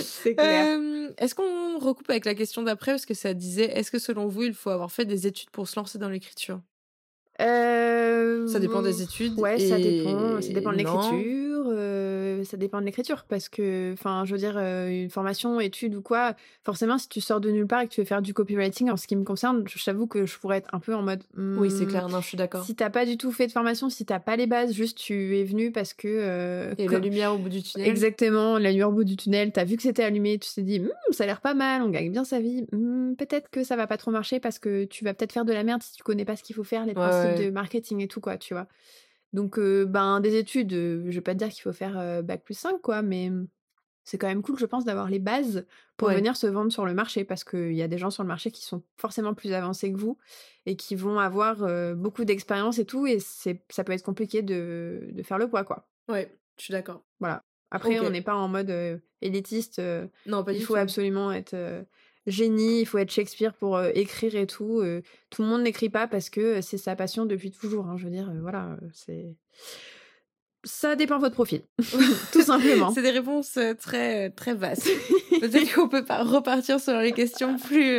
[0.00, 0.78] c'est clair.
[0.78, 4.28] Euh, est-ce qu'on recoupe avec la question d'après Parce que ça disait, est-ce que selon
[4.28, 6.60] vous, il faut avoir fait des études pour se lancer dans l'écriture?
[7.40, 9.38] Euh, Ça dépend des études.
[9.38, 10.40] Ouais, ça dépend.
[10.40, 11.10] Ça dépend de l'écriture.
[11.68, 13.24] euh, ça dépend de l'écriture.
[13.28, 17.20] Parce que, enfin, je veux dire, euh, une formation, étude ou quoi, forcément, si tu
[17.20, 19.22] sors de nulle part et que tu veux faire du copywriting, en ce qui me
[19.24, 21.22] concerne, je t'avoue que je pourrais être un peu en mode.
[21.36, 22.08] Oui, c'est hmm, clair.
[22.08, 22.64] Non, je suis d'accord.
[22.64, 25.36] Si t'as pas du tout fait de formation, si t'as pas les bases, juste tu
[25.38, 26.08] es venu parce que.
[26.08, 27.86] euh, Et comme- la lumière au bout du tunnel.
[27.88, 30.80] Exactement, la lumière au bout du tunnel, t'as vu que c'était allumé, tu t'es dit,
[30.80, 33.76] Hmm, ça a l'air pas mal, on gagne bien sa vie, Hmm, peut-être que ça
[33.76, 36.02] va pas trop marcher parce que tu vas peut-être faire de la merde si tu
[36.02, 37.46] connais pas ce qu'il faut faire, les Ouais, principes ouais.
[37.46, 38.66] de marketing et tout, quoi, tu vois.
[39.34, 42.54] Donc, euh, ben, des études, je vais pas te dire qu'il faut faire bac plus
[42.54, 43.46] 5, quoi, mais hmm,
[44.04, 45.66] c'est quand même cool, je pense, d'avoir les bases
[45.96, 46.14] pour Ouais.
[46.14, 48.50] venir se vendre sur le marché parce qu'il y a des gens sur le marché
[48.50, 50.18] qui sont forcément plus avancés que vous
[50.66, 55.08] et qui vont avoir euh, beaucoup d'expérience et tout, et ça peut être compliqué de,
[55.10, 55.88] de faire le poids, quoi.
[56.08, 57.02] Ouais, je suis d'accord.
[57.70, 58.06] Après, Ok.
[58.06, 59.78] on n'est pas en mode euh, élitiste.
[59.80, 60.80] euh, Non, pas il du faut tout.
[60.80, 61.54] absolument être
[62.26, 64.80] génie, il faut être Shakespeare pour euh, écrire et tout.
[64.80, 67.86] euh, tout le monde n'écrit pas parce que euh, c'est sa passion depuis toujours.
[67.86, 69.34] hein, je veux dire, euh, voilà, c'est.
[70.66, 71.60] Ça dépend de votre profil,
[72.32, 72.90] tout simplement.
[72.90, 74.88] C'est des réponses très, très vastes.
[75.40, 77.98] Peut-être qu'on peut pas repartir sur les questions plus.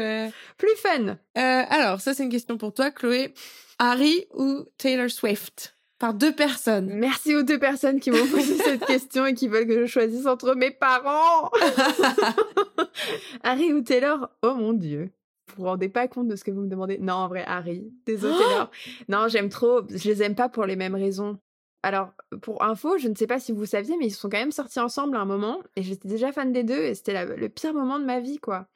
[0.57, 1.17] Plus fun.
[1.35, 3.35] Alors, ça, c'est une question pour toi, Chloé.
[3.77, 5.74] Harry ou Taylor Swift?
[5.97, 6.89] Par deux personnes.
[6.93, 10.25] Merci aux deux personnes qui m'ont posé cette question et qui veulent que je choisisse
[10.25, 11.49] entre mes parents.
[13.43, 14.29] Harry ou Taylor?
[14.41, 15.11] Oh mon dieu.
[15.55, 16.97] Vous vous rendez pas compte de ce que vous me demandez?
[16.97, 17.93] Non, en vrai, Harry.
[18.05, 18.71] Désolé, Oh Taylor.
[19.07, 19.81] Non, j'aime trop.
[19.89, 21.37] Je les aime pas pour les mêmes raisons.
[21.83, 22.09] Alors,
[22.41, 24.79] pour info, je ne sais pas si vous saviez, mais ils sont quand même sortis
[24.79, 25.61] ensemble à un moment.
[25.75, 26.81] Et j'étais déjà fan des deux.
[26.81, 28.67] Et c'était la- le pire moment de ma vie, quoi.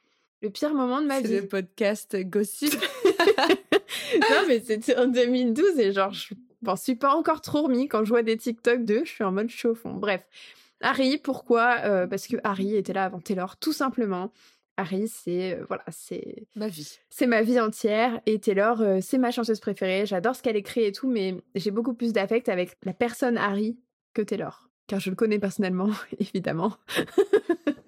[0.42, 1.36] Le pire moment de ma C'est vie.
[1.40, 2.72] le podcast Gossip.
[4.14, 7.88] non, mais c'était en 2012 et genre, je m'en suis pas encore trop remis.
[7.88, 9.94] Quand je vois des TikTok d'eux, je suis en mode chauffon.
[9.94, 10.22] Bref.
[10.82, 14.32] Harry, pourquoi Euh, Parce que Harry était là avant Taylor, tout simplement.
[14.78, 16.98] Harry, c'est euh, voilà, c'est Ma vie.
[17.10, 20.06] c'est ma vie entière et Taylor, euh, c'est ma chanteuse préférée.
[20.06, 23.78] J'adore ce qu'elle écrit et tout, mais j'ai beaucoup plus d'affect avec la personne Harry
[24.14, 26.74] que Taylor, car je le connais personnellement, évidemment.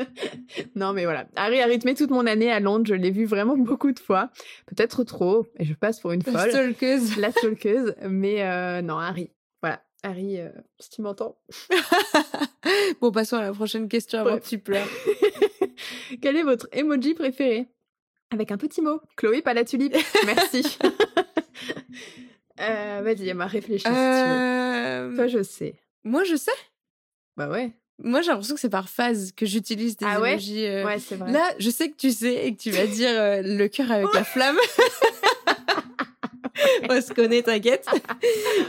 [0.83, 2.85] non, mais voilà, Harry a rythmé toute mon année à Londres.
[2.87, 4.31] Je l'ai vu vraiment beaucoup de fois,
[4.66, 7.16] peut-être trop, et je passe pour une La folle, stalkeuse.
[7.18, 7.95] la stalkeuse.
[8.09, 9.31] Mais euh, non, Harry.
[9.62, 10.49] Voilà, Harry, euh,
[10.81, 11.38] si tu m'entends.
[13.01, 14.42] bon, passons à la prochaine question avant Bref.
[14.45, 14.88] que tu pleures.
[16.21, 17.68] Quel est votre emoji préféré?
[18.31, 19.01] Avec un petit mot.
[19.16, 19.95] Chloé, pas la tulipe.
[20.27, 20.79] Merci.
[22.61, 25.12] Euh, Vas-y, Emma, réfléchis si tu veux.
[25.16, 25.75] Toi, je sais.
[26.05, 26.51] Moi, je sais.
[27.37, 27.73] Bah ouais.
[28.05, 30.67] Moi, j'ai l'impression que c'est par phase que j'utilise des Ah ouais emojis.
[30.67, 31.31] euh, Ouais, c'est vrai.
[31.33, 34.12] Là, je sais que tu sais et que tu vas dire euh, le cœur avec
[34.15, 34.57] la flamme.
[36.91, 37.87] On se connaît, t'inquiète.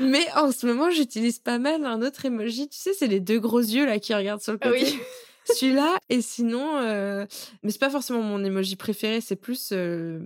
[0.02, 2.69] Mais en ce moment, j'utilise pas mal un autre emoji.
[2.69, 4.84] Tu sais, c'est les deux gros yeux là qui regardent sur le côté.
[4.84, 5.00] Oui.
[5.46, 7.26] Celui-là, et sinon, euh,
[7.63, 10.19] mais c'est pas forcément mon emoji préféré, c'est plus euh,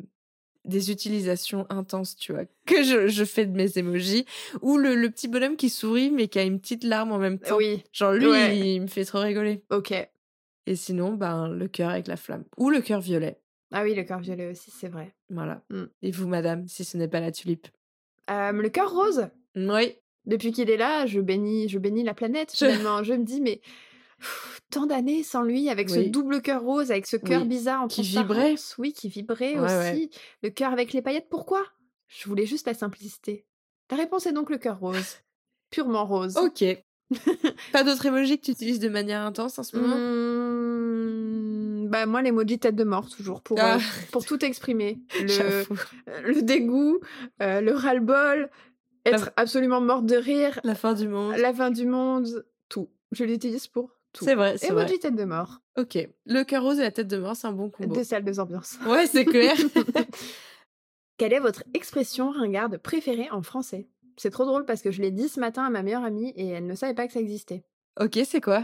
[0.68, 4.26] des utilisations intenses, tu vois, que je, je fais de mes emojis.
[4.62, 7.40] Ou le, le petit bonhomme qui sourit, mais qui a une petite larme en même
[7.40, 7.58] temps.
[7.58, 8.58] Oui, Genre, lui, Ouais.
[8.58, 9.64] il me fait trop rigoler.
[9.72, 9.94] ok.
[10.70, 12.44] Et sinon, ben, le cœur avec la flamme.
[12.58, 13.40] Ou le cœur violet.
[13.72, 15.14] Ah oui, le cœur violet aussi, c'est vrai.
[15.30, 15.62] Voilà.
[15.70, 15.84] Mm.
[16.02, 17.68] Et vous, madame, si ce n'est pas la tulipe?
[18.30, 19.30] Euh, le cœur rose.
[19.56, 19.96] Oui.
[20.26, 22.54] Depuis qu'il est là, je bénis, je bénis la planète.
[22.58, 22.66] Je
[23.14, 23.62] me dis, mais
[24.20, 27.48] pff, tant d'années sans lui, avec ce double cœur rose, avec ce cœur Oui.
[27.48, 28.56] bizarre en Qui vibrait.
[28.78, 30.10] Oui, qui vibrait Ouais, aussi.
[30.44, 31.30] Le cœur avec les paillettes.
[31.30, 31.64] Pourquoi?
[32.08, 33.46] Je voulais juste la simplicité.
[33.92, 35.18] La réponse est donc le cœur rose.
[35.72, 36.38] Purement rose.
[36.38, 36.64] Ok.
[37.72, 39.96] pas d'autres emojis que tu utilises de manière intense en ce moment?
[39.98, 43.76] Mmh, bah moi l'emoji tête de mort toujours pour Ah.
[43.78, 43.80] euh,
[44.12, 45.76] pour tout exprimer le, J'avoue.
[46.24, 47.00] le dégoût
[47.42, 48.50] euh, le ras-le-bol
[49.06, 51.36] être absolument morte de rire La fin du monde.
[51.38, 54.84] la fin du monde tout je l'utilise pour tout C'est vrai, c'est vrai.
[54.84, 55.98] emoji tête de mort Ok.
[56.26, 57.94] Le cœur rose et la tête de mort, c'est un bon combo.
[57.96, 59.56] deux salles deux ambiances Ouais, c'est clair.
[61.18, 63.88] quelle est votre expression ringarde préférée en français?
[64.18, 66.48] C'est trop drôle parce que je l'ai dit ce matin à ma meilleure amie et
[66.48, 67.64] elle ne savait pas que ça existait
[68.00, 68.64] ok, c'est quoi?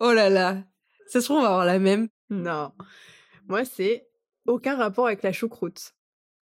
[0.00, 0.62] Oh là là.
[1.06, 2.08] Ça se trouve, on va avoir la même.
[2.30, 2.72] non
[3.48, 4.08] moi c'est
[4.46, 5.94] aucun rapport avec la choucroute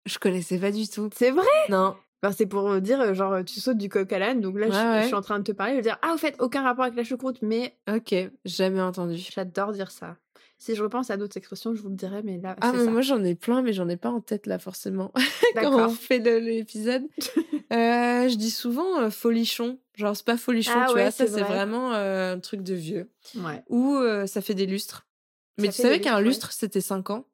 [0.06, 1.10] Je connaissais pas du tout.
[1.16, 1.46] c'est vrai?
[1.70, 1.96] Non.
[2.22, 4.42] Enfin, c'est pour euh, dire, euh, genre, tu sautes du coq à l'âne.
[4.42, 5.06] Donc là, je- Ouais, je, ouais.
[5.06, 5.74] suis en train de te parler.
[5.74, 8.14] Je veux dire, ah, au fait, aucun rapport avec la choucroute, mais Ok,
[8.46, 9.16] jamais entendu.
[9.18, 10.18] j'adore dire ça.
[10.62, 12.92] Si je repense à d'autres expressions, je vous le dirai, mais là, Ah, mais ça.
[12.92, 15.14] moi j'en ai plein, mais j'en ai pas en tête là forcément.
[15.56, 17.04] Quand on fait l'épisode,
[17.72, 19.78] Euh, je dis souvent euh, folichon.
[19.94, 21.54] Genre, c'est pas folichon, Ah tu ouais, vois, ça c'est c'est vrai.
[21.56, 23.12] vraiment euh, un truc de vieux.
[23.36, 23.64] Ouais.
[23.70, 25.06] Ou ça fait des lustres.
[25.60, 27.28] Mais Ça tu savais qu'un lustre c'était 5 ans?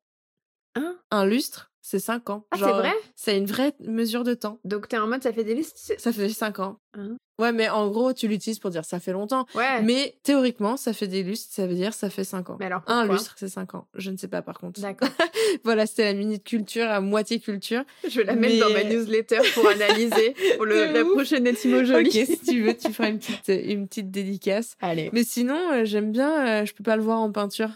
[0.75, 0.97] Hein?
[1.09, 1.71] Un lustre?
[1.87, 2.47] C'est 5 ans.
[2.49, 2.91] Ah, c'est vrai?
[3.15, 4.59] C'est une vraie mesure de temps.
[4.63, 5.93] Donc t'es en mode ça fait des listes?
[5.99, 6.79] Ça fait 5 ans.
[6.97, 7.15] Hein?
[7.37, 9.45] Ouais, mais en gros, tu l'utilises pour dire ça fait longtemps.
[9.53, 9.83] Ouais.
[9.83, 12.57] Mais théoriquement, ça fait des lustres, ça veut dire ça fait 5 ans.
[12.59, 13.87] Mais alors Un lustre, c'est 5 ans.
[13.93, 14.81] Je ne sais pas par contre.
[14.81, 15.09] D'accord.
[15.63, 17.83] Voilà, c'était la minute culture à moitié culture.
[18.03, 21.93] Je vais la mettre dans ma Mais- newsletter pour analyser pour le, la prochaine étymologie.
[22.23, 24.75] Ok, si tu veux, tu feras une petite, une petite dédicace.
[24.81, 25.11] Allez.
[25.13, 27.69] Mais sinon, euh, j'aime bien, euh, je peux pas le voir en peinture.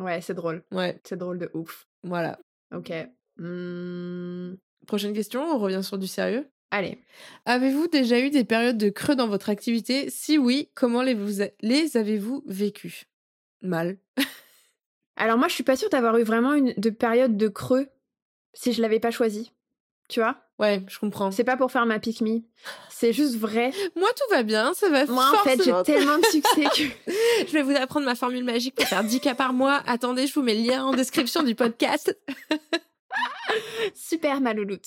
[0.00, 0.64] Ouais, c'est drôle.
[0.72, 1.86] Ouais, C'est drôle de ouf.
[2.02, 2.40] voilà.
[2.74, 2.90] Ok.
[3.36, 4.54] Hmm,
[4.86, 6.46] Prochaine question, on revient sur du sérieux?
[6.70, 6.98] Allez.
[7.46, 10.10] Avez-vous déjà eu des périodes de creux dans votre activité?
[10.10, 13.04] Si oui, comment les, vous a- les avez-vous vécues?
[13.62, 13.96] Mal.
[15.16, 17.88] Alors moi, je suis pas sûre d'avoir eu vraiment une de période de creux
[18.52, 19.52] si je l'avais pas choisi.
[20.08, 20.36] Tu vois?
[20.58, 21.30] Ouais, je comprends.
[21.30, 22.40] C'est pas pour faire ma pique me.
[22.90, 23.72] C'est juste vrai.
[23.96, 27.10] Moi, tout va bien, ça va Moi, en fait, j'ai tellement de succès que...
[27.48, 29.82] Je vais vous apprendre ma formule magique pour faire 10 cas par mois.
[29.86, 32.16] Attendez, je vous mets le lien en description du podcast.
[33.94, 34.86] Super malouloute.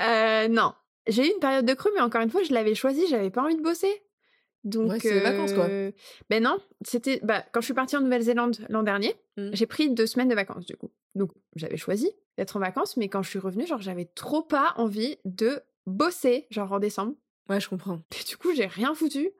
[0.00, 0.72] euh, non.
[1.06, 3.42] J'ai eu une période de creux, mais encore une fois, je l'avais choisi, j'avais pas
[3.42, 4.02] envie de bosser.
[4.64, 5.64] Donc, Ouais, c'est vacances, quoi.
[5.64, 5.90] euh,
[6.28, 9.50] Ben non, c'était bah, quand je suis partie en Nouvelle-Zélande l'an dernier, Mm.
[9.54, 10.90] j'ai pris deux semaines de vacances du coup.
[11.14, 14.74] Donc j'avais choisi d'être en vacances, mais quand je suis revenue, genre j'avais trop pas
[14.76, 17.14] envie de bosser, genre en décembre.
[17.48, 18.00] Ouais, je comprends.
[18.20, 19.30] Et du coup, j'ai rien foutu.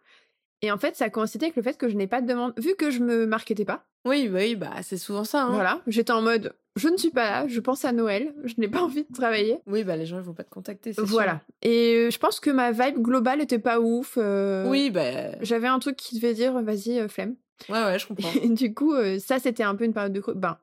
[0.63, 2.75] Et en fait, ça coïncidait avec le fait que je n'ai pas de demande, vu
[2.77, 3.87] que je me marketais pas.
[4.07, 5.43] Oui, bah oui, bah c'est souvent ça.
[5.45, 5.53] Hein.
[5.53, 8.69] Voilà, j'étais en mode, je ne suis pas là, je pense à Noël, je n'ai
[8.69, 9.59] pas envie de travailler.
[9.67, 10.93] Oui, bah les gens ils vont pas te contacter.
[10.93, 11.07] c'est sûr.
[11.11, 11.41] Voilà.
[11.63, 14.15] Et euh, je pense que ma vibe globale était pas ouf.
[14.19, 17.37] euh, Oui, bah J'avais un truc qui devait dire, vas-y, euh, flemme.
[17.69, 18.31] ouais, ouais, je comprends.
[18.43, 20.23] Et du coup, euh, ça, c'était un peu une période de.
[20.35, 20.59] Ben,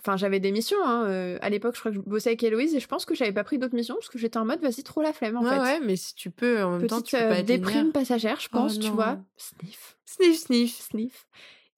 [0.00, 0.76] enfin, j'avais des missions.
[0.84, 1.36] Hein.
[1.40, 3.42] à l'époque, je crois que je bossais avec Héloïse et je pense que j'avais pas
[3.44, 5.60] pris d'autres missions parce que j'étais en mode, vas-y, trop la flemme, en ouais, fait.
[5.60, 8.48] ouais, mais si tu peux, en même temps, tu peux pas être déprime passagère, je
[8.52, 8.94] Oh pense, tu non.
[8.94, 9.18] vois.
[9.36, 10.78] Sniff, Sniff, sniff.
[10.80, 11.26] sniff.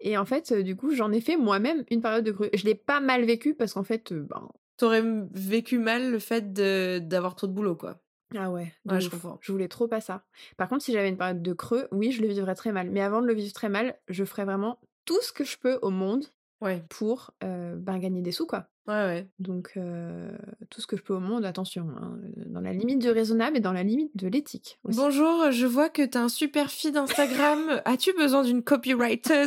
[0.01, 2.51] Et en fait, du coup, j'en ai fait moi-même une période de creux.
[2.55, 7.35] Je l'ai pas mal vécu parce qu'en fait, ben, T'aurais vécu mal le fait d'avoir
[7.35, 7.99] trop de boulot, quoi.
[8.37, 9.39] Ah ouais, Ouais, je comprends.
[9.41, 10.25] Je voulais trop pas ça.
[10.57, 12.91] Par contre, si j'avais une période de creux, oui, je le vivrais très mal.
[12.91, 15.79] Mais avant de le vivre très mal, je ferais vraiment tout ce que je peux
[15.83, 16.27] au monde
[16.61, 18.67] Ouais, pour euh, ben, gagner des sous, quoi.
[18.89, 19.27] Ouais, ouais.
[19.39, 20.31] Donc, euh,
[20.71, 23.61] tout ce que je peux au monde, attention, hein, dans la limite du raisonnable et
[23.61, 24.99] dans la limite de l'éthique aussi.
[24.99, 27.81] Bonjour, je vois que t'as un super feed Instagram.
[27.85, 29.47] As-tu besoin d'une copywriter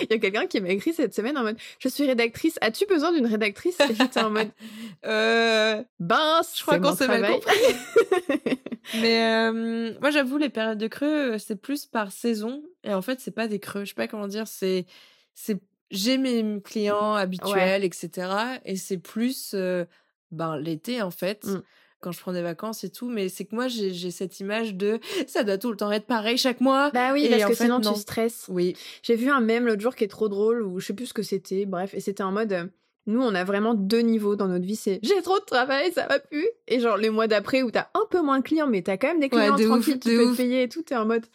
[0.00, 2.86] Il y a quelqu'un qui m'a écrit cette semaine en mode Je suis rédactrice, as-tu
[2.86, 3.78] besoin d'une rédactrice?
[3.80, 4.50] Et j'étais en mode
[5.04, 5.82] Euh.
[5.98, 7.40] Ben, Je crois qu'on s'est mal travail.
[9.00, 12.62] Mais euh, moi, j'avoue, les périodes de creux, c'est plus par saison.
[12.84, 13.84] Et en fait, c'est pas des creux.
[13.84, 14.46] Je sais pas comment dire.
[14.46, 14.86] C'est,
[15.34, 15.60] c'est,
[15.92, 18.10] j'ai mes clients habituels, etc.
[18.64, 19.84] Et c'est plus, euh,
[20.32, 21.44] ben, l'été, en fait.
[21.44, 21.62] Mm.
[22.00, 24.74] Quand je prends des vacances et tout, mais c'est que moi j'ai j'ai cette image
[24.74, 26.90] de ça doit tout le temps être pareil chaque mois.
[26.90, 27.92] Bah oui, Et parce en que fait, sinon non.
[27.92, 28.46] tu stresses.
[28.48, 28.74] Oui,
[29.04, 31.14] J'ai vu un mème l'autre jour qui est trop drôle, ou je sais plus ce
[31.14, 32.52] que c'était, bref, et c'était en mode.
[32.52, 32.64] euh,
[33.06, 34.74] Nous, on a vraiment deux niveaux dans notre vie.
[34.74, 36.48] C'est j'ai trop de travail, ça va plus.
[36.66, 39.06] Et genre les mois d'après où t'as un peu moins de clients, mais t'as quand
[39.06, 40.82] même des Ouais, clients de ouf, tranquilles qui de peuvent payer et tout.
[40.82, 41.26] T'es en mode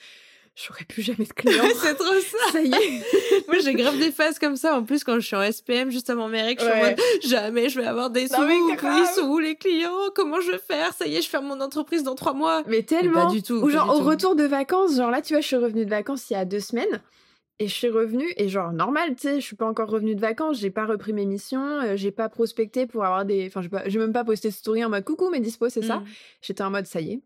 [0.57, 1.63] j'aurais plus jamais de clients.
[1.81, 2.51] c'est trop ça.
[2.53, 3.47] ça y est.
[3.47, 4.75] Moi j'ai grave des phases comme ça.
[4.77, 6.99] En plus quand je suis en SPM juste avant mes règles, je suis en mode
[7.25, 8.87] jamais je vais avoir des Non, mais sous.
[8.87, 10.09] Ils sont où les clients?
[10.15, 10.93] Comment je vais faire?
[10.93, 12.63] Ça y est, je ferme mon entreprise dans trois mois.
[12.67, 13.27] Mais tellement.
[13.27, 14.05] pas du tout, Ou genre au tout.
[14.05, 16.45] retour de vacances, genre là, tu vois, je suis revenue de vacances il y a
[16.45, 17.01] deux semaines.
[17.59, 20.21] Et je suis revenue, et genre normal, tu sais, je suis pas encore revenue de
[20.21, 23.47] vacances, j'ai pas repris mes missions, euh, j'ai pas prospecté pour avoir des.
[23.47, 25.81] Enfin, j'ai pas- j'ai même pas posté de story en mode coucou, mes dispo, c'est
[25.81, 25.97] ça?
[25.97, 26.05] Mm.
[26.43, 27.19] J'étais en mode ça y est,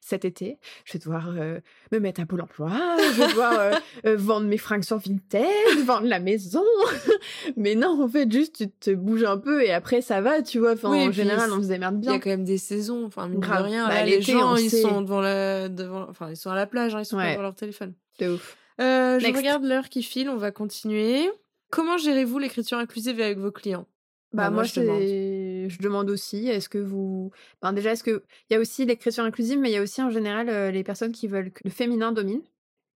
[0.00, 1.60] cet été, je vais devoir euh,
[1.92, 3.72] me mettre à Pôle emploi, je vais devoir euh,
[4.06, 5.46] euh, vendre mes fringues sur Vinted,
[5.84, 6.62] vendre la maison.
[7.56, 10.58] Mais non, en fait, juste tu te bouges un peu et après ça va, tu
[10.58, 10.72] vois.
[10.72, 12.20] Enfin, Oui, et en général, c'est- on se démerde Il y a bien.
[12.20, 13.88] quand même des saisons, enfin mine de rien.
[13.88, 14.82] Bah, là, les gens, on ils sait.
[14.82, 17.42] sont devant la, devant, enfin ils sont à la plage, hein, ils sont pas devant
[17.42, 17.94] leur téléphone.
[18.18, 18.56] De ouf.
[18.78, 21.30] Je regarde l'heure qui file, on va continuer.
[21.70, 23.86] Comment gérez-vous l'écriture inclusive avec vos clients?
[24.32, 25.70] Bah, Bah, moi, moi, je demande.
[25.70, 27.30] je demande aussi, est-ce que vous...
[27.62, 28.22] Ben, déjà, est-ce que...
[28.50, 30.84] Il y a aussi l'écriture inclusive, mais il y a aussi en général euh, les
[30.84, 32.42] personnes qui veulent que le féminin domine.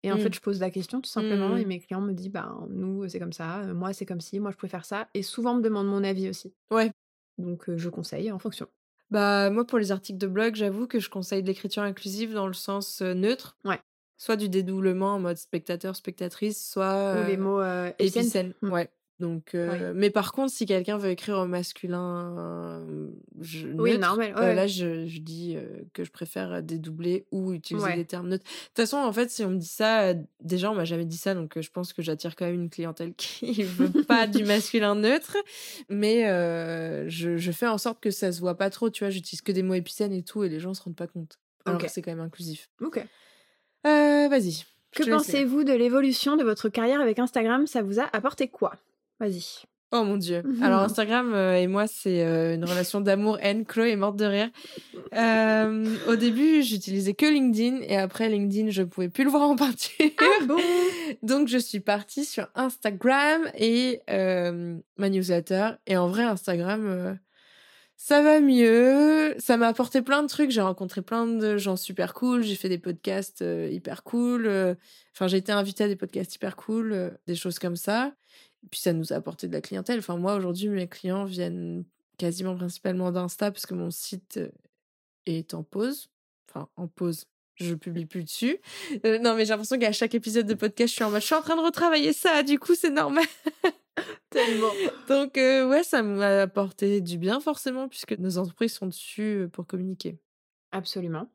[0.03, 2.65] Et en fait, je pose la question tout simplement et mes clients me disent, ben,
[2.69, 5.09] nous, c'est comme ça, euh, moi, c'est comme ci, moi, je préfère ça.
[5.13, 6.53] Et souvent, me demandent mon avis aussi.
[6.71, 6.91] Ouais.
[7.37, 8.67] Donc, euh, je conseille en fonction.
[9.11, 12.45] Bah moi pour les articles de blog, j'avoue que je conseille de l'écriture inclusive dans
[12.45, 13.57] le sens euh, neutre.
[13.65, 13.79] Ouais.
[14.17, 18.21] Soit du dédoublement en mode spectateur spectatrice, soit Ou les euh, mots euh, épicènes.
[18.21, 18.53] épicène.
[18.61, 18.71] Mm.
[18.71, 18.89] Ouais.
[19.19, 23.09] Donc, euh, mais par contre, si quelqu'un veut écrire au masculin, euh,
[23.41, 27.51] je, Oui, neutre, normal, euh, là, je, je dis euh, que je préfère dédoubler ou
[27.51, 27.95] utiliser Ouais.
[27.97, 28.45] des termes neutres.
[28.45, 31.17] De toute façon, en fait, si on me dit ça, déjà, on m'a jamais dit
[31.17, 34.95] ça, donc je pense que j'attire quand même une clientèle qui veut pas du masculin
[34.95, 35.35] neutre.
[35.89, 36.21] Mais
[37.09, 39.09] je, je fais en sorte que ça se voit pas trop, tu vois.
[39.11, 41.39] J'utilise que des mots épicènes et tout, et les gens se rendent pas compte.
[41.65, 41.87] Alors Ok.
[41.87, 42.69] que c'est quand même inclusif.
[42.81, 43.05] Ok.
[43.83, 44.63] Vas-y.
[44.91, 47.67] Que pensez-vous de l'évolution de votre carrière avec Instagram?
[47.67, 48.75] Ça vous a apporté quoi?
[49.19, 49.65] Vas-y.
[49.91, 50.43] Oh mon dieu.
[50.61, 53.65] Alors Instagram euh, et moi, c'est euh, une relation d'amour-haine.
[53.65, 54.49] Chloé est morte de rire.
[55.15, 59.55] Euh, au début, j'utilisais que LinkedIn et après LinkedIn, je pouvais plus le voir en
[59.55, 60.11] peinture.
[60.19, 60.57] Ah bon?
[61.23, 65.71] Donc je suis partie sur Instagram et ma newsletter.
[65.87, 67.17] Et en vrai, Instagram,
[67.97, 69.33] ça va mieux.
[69.39, 70.51] Ça m'a apporté plein de trucs.
[70.51, 72.43] J'ai rencontré plein de gens super cool.
[72.43, 74.47] J'ai fait des podcasts hyper cool.
[75.15, 78.13] Enfin, j'ai été invitée à des podcasts hyper cool, des choses comme ça.
[78.71, 79.99] Puis ça nous a apporté de la clientèle.
[79.99, 81.85] Enfin, moi, aujourd'hui, mes clients viennent
[82.17, 84.39] quasiment principalement d'Insta parce que mon site
[85.25, 86.09] est en pause.
[86.49, 87.25] Enfin, en pause.
[87.55, 88.57] Je publie plus dessus.
[89.05, 91.25] Euh, non, mais j'ai l'impression qu'à chaque épisode de podcast, je suis en mode, je
[91.25, 93.25] suis en train de retravailler ça, du coup, c'est normal.
[94.29, 94.71] Tellement.
[95.09, 99.67] Donc, euh, ouais, ça m'a apporté du bien, forcément, puisque nos entreprises sont dessus pour
[99.67, 100.17] communiquer.
[100.71, 101.29] Absolument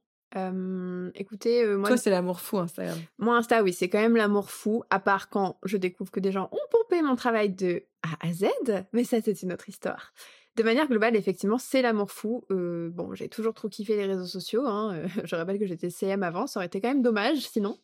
[1.15, 1.89] écoutez, moi.
[1.89, 2.99] Toi, c'est l'amour fou, Instagram.
[3.19, 6.33] Moi, Insta, oui, c'est quand même l'amour fou, à part quand je découvre que des
[6.33, 8.47] gens ont pompé mon travail de A à Z,
[8.93, 10.13] mais ça, c'est une autre histoire.
[10.57, 12.45] De manière globale, effectivement, c'est l'amour fou.
[12.51, 14.67] bon, j'ai toujours trop kiffé les réseaux sociaux.
[14.67, 17.79] Hein, je rappelle que j'étais CM avant, ça aurait été quand même dommage sinon.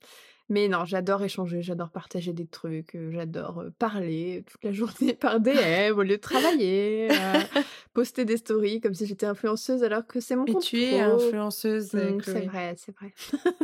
[0.51, 5.15] Mais non, j'adore échanger, j'adore partager des trucs, euh, j'adore euh, parler toute la journée
[5.15, 7.15] par DM au lieu de travailler, euh,
[7.95, 11.95] poster des stories comme si j'étais influenceuse alors que c'est mon Et tu es influenceuse.
[11.95, 13.15] Mmh, c'est vrai, c'est vrai.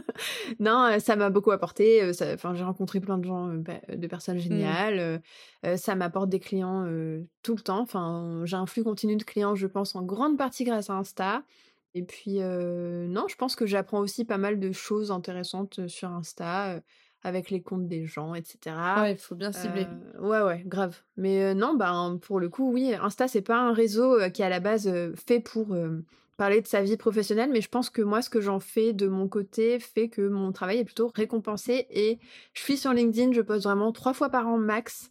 [0.60, 2.08] non, ça m'a beaucoup apporté.
[2.32, 4.40] Enfin, j'ai rencontré plein de gens, bah, de personnes mmh.
[4.40, 5.22] géniales.
[5.74, 6.86] ça m'apporte des clients
[7.42, 7.80] tout le temps.
[7.80, 11.42] Enfin, j'ai un flux continu de clients, je pense, en grande partie grâce à Insta.
[11.94, 16.80] Et puis, non, je pense que j'apprends aussi pas mal de choses intéressantes sur Insta,
[17.22, 18.76] avec les comptes des gens, etc.
[18.98, 19.86] Ouais, il faut bien cibler.
[20.20, 20.96] ouais, ouais, grave.
[21.16, 24.50] Mais non, ben, pour le coup, oui, Insta, c'est pas un réseau qui est à
[24.50, 25.74] la base fait pour
[26.36, 29.08] parler de sa vie professionnelle, mais je pense que moi, ce que j'en fais de
[29.08, 31.86] mon côté fait que mon travail est plutôt récompensé.
[31.90, 32.18] Et
[32.52, 35.10] je suis sur LinkedIn, je poste vraiment trois fois par an max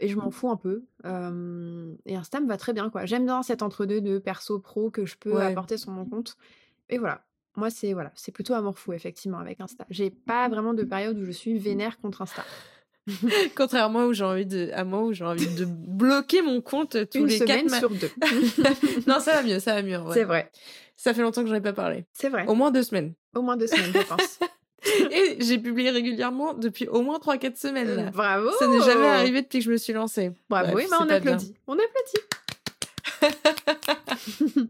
[0.00, 0.84] et je m'en fous un peu.
[1.04, 3.06] et Insta me va très bien, quoi.
[3.06, 6.36] J'aime bien cet entre-deux de perso-pro que je peux apporter sur mon compte.
[6.88, 7.22] Et voilà.
[7.56, 9.86] Moi, c'est voilà, c'est plutôt amour fou, effectivement, avec Insta.
[9.88, 12.44] J'ai pas vraiment de période où je suis vénère contre Insta.
[13.56, 17.18] Contrairement où j'ai envie de, à moi où j'ai envie de bloquer mon compte tous
[17.18, 18.10] Une les semaine sur deux.
[19.06, 19.98] non, ça va mieux, ça va mieux.
[20.12, 20.50] C'est vrai.
[20.96, 22.04] Ça fait longtemps que j'en ai pas parlé.
[22.12, 22.46] C'est vrai.
[22.46, 23.14] Au moins deux semaines.
[23.34, 24.38] Au moins deux semaines, je pense.
[25.10, 27.94] Et j'ai publié régulièrement depuis au moins 3-4 semaines.
[27.94, 28.10] Là.
[28.10, 30.32] Bravo Ça n'est jamais arrivé depuis que je me suis lancée.
[30.48, 31.54] Bravo, oui, bah on applaudit.
[31.66, 32.20] On applaudit.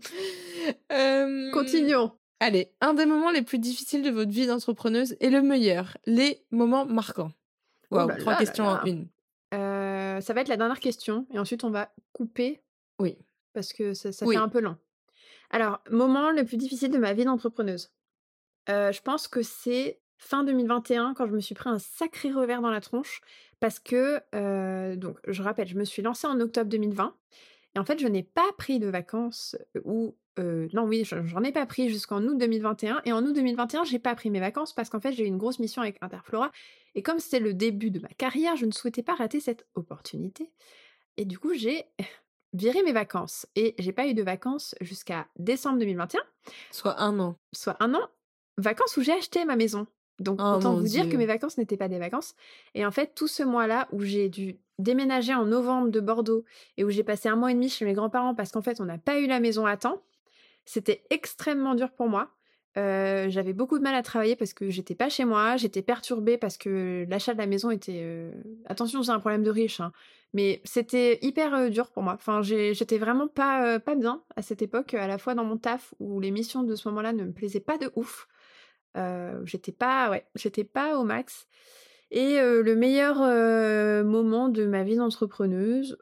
[0.93, 1.51] euh...
[1.53, 2.13] Continuons.
[2.41, 5.97] Allez, un des moments les plus difficiles de votre vie d'entrepreneuse et le meilleur.
[6.07, 7.33] Les moments marquants.
[7.91, 9.09] Waouh, trois questions en une.
[9.55, 12.61] Euh, ça va être la dernière question et ensuite on va couper.
[12.99, 13.17] Oui.
[13.55, 14.77] Parce que ça, ça fait un peu long.
[15.51, 17.93] Alors, moment le plus difficile de ma vie d'entrepreneuse.
[18.69, 22.61] Euh, je pense que c'est fin 2021 quand je me suis pris un sacré revers
[22.61, 23.21] dans la tronche
[23.61, 27.15] parce que, euh, donc je rappelle, je me suis lancée en octobre 2020
[27.75, 31.53] et en fait je n'ai pas pris de vacances ou euh, non oui j'en ai
[31.53, 34.91] pas pris jusqu'en août 2021 et en août 2021 j'ai pas pris mes vacances parce
[34.91, 36.51] qu'en fait j'ai eu une grosse mission avec Interflora
[36.95, 40.51] et comme c'était le début de ma carrière je ne souhaitais pas rater cette opportunité
[41.17, 41.85] et du coup j'ai
[42.53, 46.21] viré mes vacances et j'ai pas eu de vacances jusqu'à décembre 2021
[46.71, 47.39] soit un an.
[47.53, 48.09] Soit un an
[48.59, 49.87] vacances où j'ai acheté ma maison
[50.19, 52.35] donc oh autant vous dire que mes vacances n'étaient pas des vacances.
[52.75, 56.45] Et en fait, tout ce mois-là où j'ai dû déménager en novembre de Bordeaux
[56.77, 58.85] et où j'ai passé un mois et demi chez mes grands-parents parce qu'en fait on
[58.85, 60.03] n'a pas eu la maison à temps,
[60.65, 62.31] c'était extrêmement dur pour moi.
[62.77, 66.37] Euh, j'avais beaucoup de mal à travailler parce que j'étais pas chez moi, j'étais perturbée
[66.37, 68.01] parce que l'achat de la maison était.
[68.03, 68.31] Euh,
[68.67, 69.93] attention, c'est un problème de riche, hein,
[70.35, 72.13] mais c'était hyper euh, dur pour moi.
[72.13, 75.95] Enfin, j'étais vraiment pas pas bien à cette époque, à la fois dans mon taf
[76.01, 78.29] où les missions de ce moment-là ne me plaisaient pas de ouf,
[79.45, 81.47] j'étais pas, ouais, j'étais pas au max.
[82.11, 83.17] Et le meilleur
[84.05, 85.99] moment de ma vie d'entrepreneuse,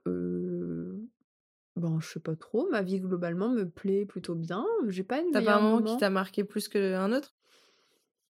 [1.77, 2.69] bon, je sais pas trop.
[2.71, 4.65] Ma vie globalement me plaît plutôt bien.
[4.89, 7.35] J'ai pas une T'as pas un moment, qui t'a marqué plus qu'un autre?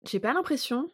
[0.07, 0.89] J'ai pas l'impression.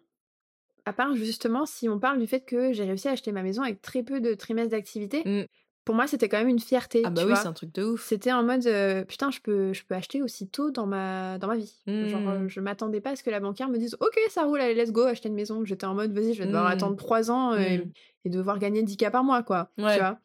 [0.86, 3.62] À part justement si on parle du fait que j'ai réussi à acheter ma maison
[3.62, 5.22] avec très peu de trimestres d'activité.
[5.24, 5.44] Mmh
[5.84, 7.02] pour moi, c'était quand même une fierté.
[7.04, 8.04] Ah bah oui, c'est un truc de ouf.
[8.04, 8.68] C'était en mode
[9.06, 11.74] putain, je peux, je peux acheter aussi tôt dans ma, dans ma vie.
[11.86, 12.48] Genre, mmh.
[12.48, 14.92] je m'attendais pas à ce que la banquière me dise ok, ça roule, allez, let's
[14.92, 15.64] go, acheter une maison.
[15.64, 16.72] J'étais en mode vas-y, je vais devoir mmh.
[16.72, 17.78] attendre trois ans et,
[18.24, 18.30] mmh.
[18.30, 19.70] devoir gagner 10K par mois, quoi.
[19.76, 20.18] Tu vois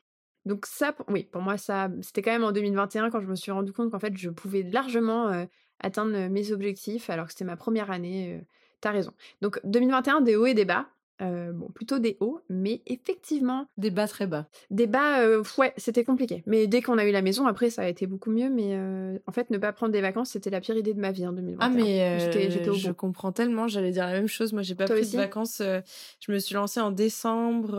[0.46, 3.52] Donc, ça, oui, pour moi, ça, c'était quand même en 2021 quand je me suis
[3.52, 5.48] rendu compte qu'en fait, je pouvais largement
[5.80, 8.42] atteindre mes objectifs alors que c'était ma première année.
[8.82, 9.14] T'as raison.
[9.42, 10.88] Donc, 2021, des hauts et des bas.
[11.22, 13.68] Euh, bon, plutôt des hauts, mais effectivement.
[13.78, 14.48] Des bas très bas.
[14.70, 16.44] Des bas, euh, ouais, c'était compliqué.
[16.46, 18.50] Mais dès qu'on a eu la maison, après, ça a été beaucoup mieux.
[18.50, 21.12] Mais euh, en fait, ne pas prendre des vacances, c'était la pire idée de ma
[21.12, 21.66] vie en 2021.
[21.66, 23.70] Ah, mais j'étais, je comprends tellement.
[23.70, 24.52] J'allais dire la même chose.
[24.52, 25.62] Moi, j'ai pas pris de vacances.
[25.62, 27.78] je me suis lancée en décembre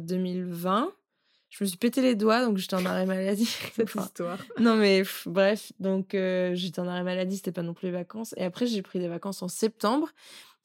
[0.00, 0.92] 2020.
[1.50, 3.46] Je me suis pété les doigts, donc j'étais en arrêt maladie.
[3.74, 4.38] Cette histoire.
[4.58, 8.32] Non, mais pff, bref, donc j'étais en arrêt maladie, c'était pas non plus les vacances.
[8.36, 10.10] Et après, j'ai pris des vacances en septembre.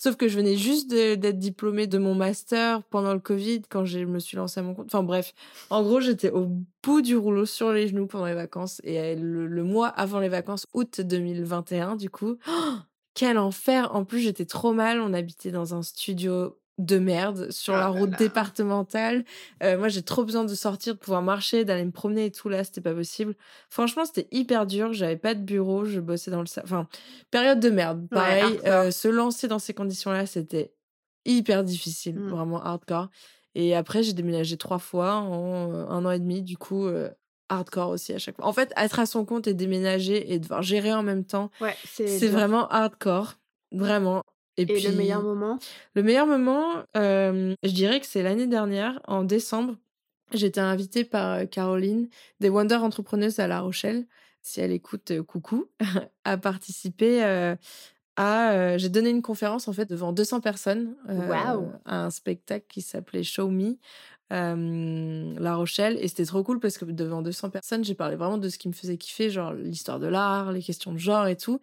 [0.01, 3.99] Sauf que je venais juste d'être diplômée de mon master pendant le Covid, quand je
[3.99, 4.85] me suis lancée à mon compte.
[4.85, 5.33] Enfin bref,
[5.69, 6.47] en gros, j'étais au
[6.83, 8.79] bout du rouleau sur les genoux pendant les vacances.
[8.85, 12.37] Et euh, le, mois avant les vacances, août 2021, du coup,
[13.13, 15.01] quel enfer En plus, j'étais trop mal.
[15.01, 18.17] On habitait dans un studio de merde sur Ah la route là.
[18.17, 19.25] départementale.
[19.61, 22.49] Euh, moi, j'ai trop besoin de sortir, de pouvoir marcher, d'aller me promener et tout.
[22.49, 23.35] Là, c'était pas possible.
[23.69, 24.93] Franchement, c'était hyper dur.
[24.93, 25.85] J'avais pas de bureau.
[25.85, 26.47] Je bossais dans le...
[26.63, 26.87] Enfin,
[27.29, 28.07] période de merde.
[28.09, 30.73] Pareil, euh, se lancer dans ces conditions-là, c'était
[31.25, 32.17] hyper difficile.
[32.17, 32.29] Mm.
[32.29, 33.09] Vraiment hardcore.
[33.55, 36.41] Et après, j'ai déménagé trois fois en euh, un an et demi.
[36.41, 36.87] Du coup...
[37.49, 38.45] hardcore aussi à chaque fois.
[38.45, 41.75] En fait, être à son compte et déménager et devoir gérer en même temps, Ouais,
[41.83, 43.35] c'est vraiment hardcore.
[43.71, 44.23] Vraiment.
[44.59, 45.57] Et, Et puis, le meilleur moment?
[45.95, 49.75] le meilleur moment, euh, je dirais que c'est l'année dernière, en décembre.
[50.33, 52.07] J'étais invitée par euh, Caroline
[52.39, 54.05] des Wonder Entrepreneurs à La Rochelle.
[54.41, 55.65] Si elle écoute, euh, coucou,
[56.23, 57.55] à participer euh,
[58.15, 58.77] à.
[58.77, 60.95] J'ai donné une conférence en fait devant 200 personnes
[61.85, 63.77] à un spectacle qui s'appelait Show Me.
[64.31, 68.37] euh, La Rochelle et c'était trop cool parce que devant 200 personnes j'ai parlé vraiment
[68.37, 71.35] de ce qui me faisait kiffer genre l'histoire de l'art les questions de genre et
[71.37, 71.59] tout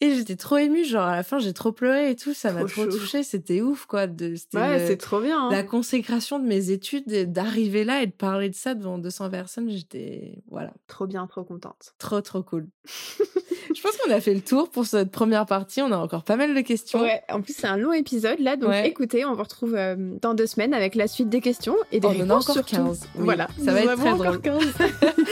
[0.00, 2.60] et j'étais trop émue genre à la fin j'ai trop pleuré et tout ça m'a
[2.64, 5.46] Trop trop touchée c'était ouf quoi de Ouais, le- c'est trop bien.
[5.46, 5.48] hein.
[5.52, 9.30] la consécration de mes études et d'arriver là et de parler de ça devant 200
[9.30, 11.94] personnes j'étais voilà Trop bien, trop contente.
[11.98, 15.90] trop trop cool je pense qu'on a fait le tour pour cette première partie on
[15.92, 18.70] a encore pas mal de questions Ouais, en plus c'est un long épisode là, donc
[18.70, 18.88] Ouais.
[18.88, 22.06] écoutez, on vous retrouve euh, dans deux semaines avec la suite des questions et des
[22.06, 22.76] on en a réponses encore surtout.
[22.76, 23.24] 15 oui.
[23.24, 24.62] Voilà, ça va être en très drôle 15.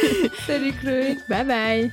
[0.46, 1.92] salut Chloé bye bye.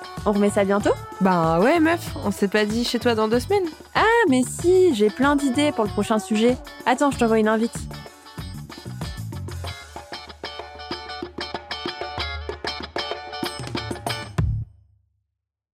[0.25, 3.39] on remet ça bientôt Bah ouais meuf, on s'est pas dit chez toi dans deux
[3.39, 6.57] semaines Ah mais si, j'ai plein d'idées pour le prochain sujet.
[6.85, 7.73] Attends, je t'envoie une invite.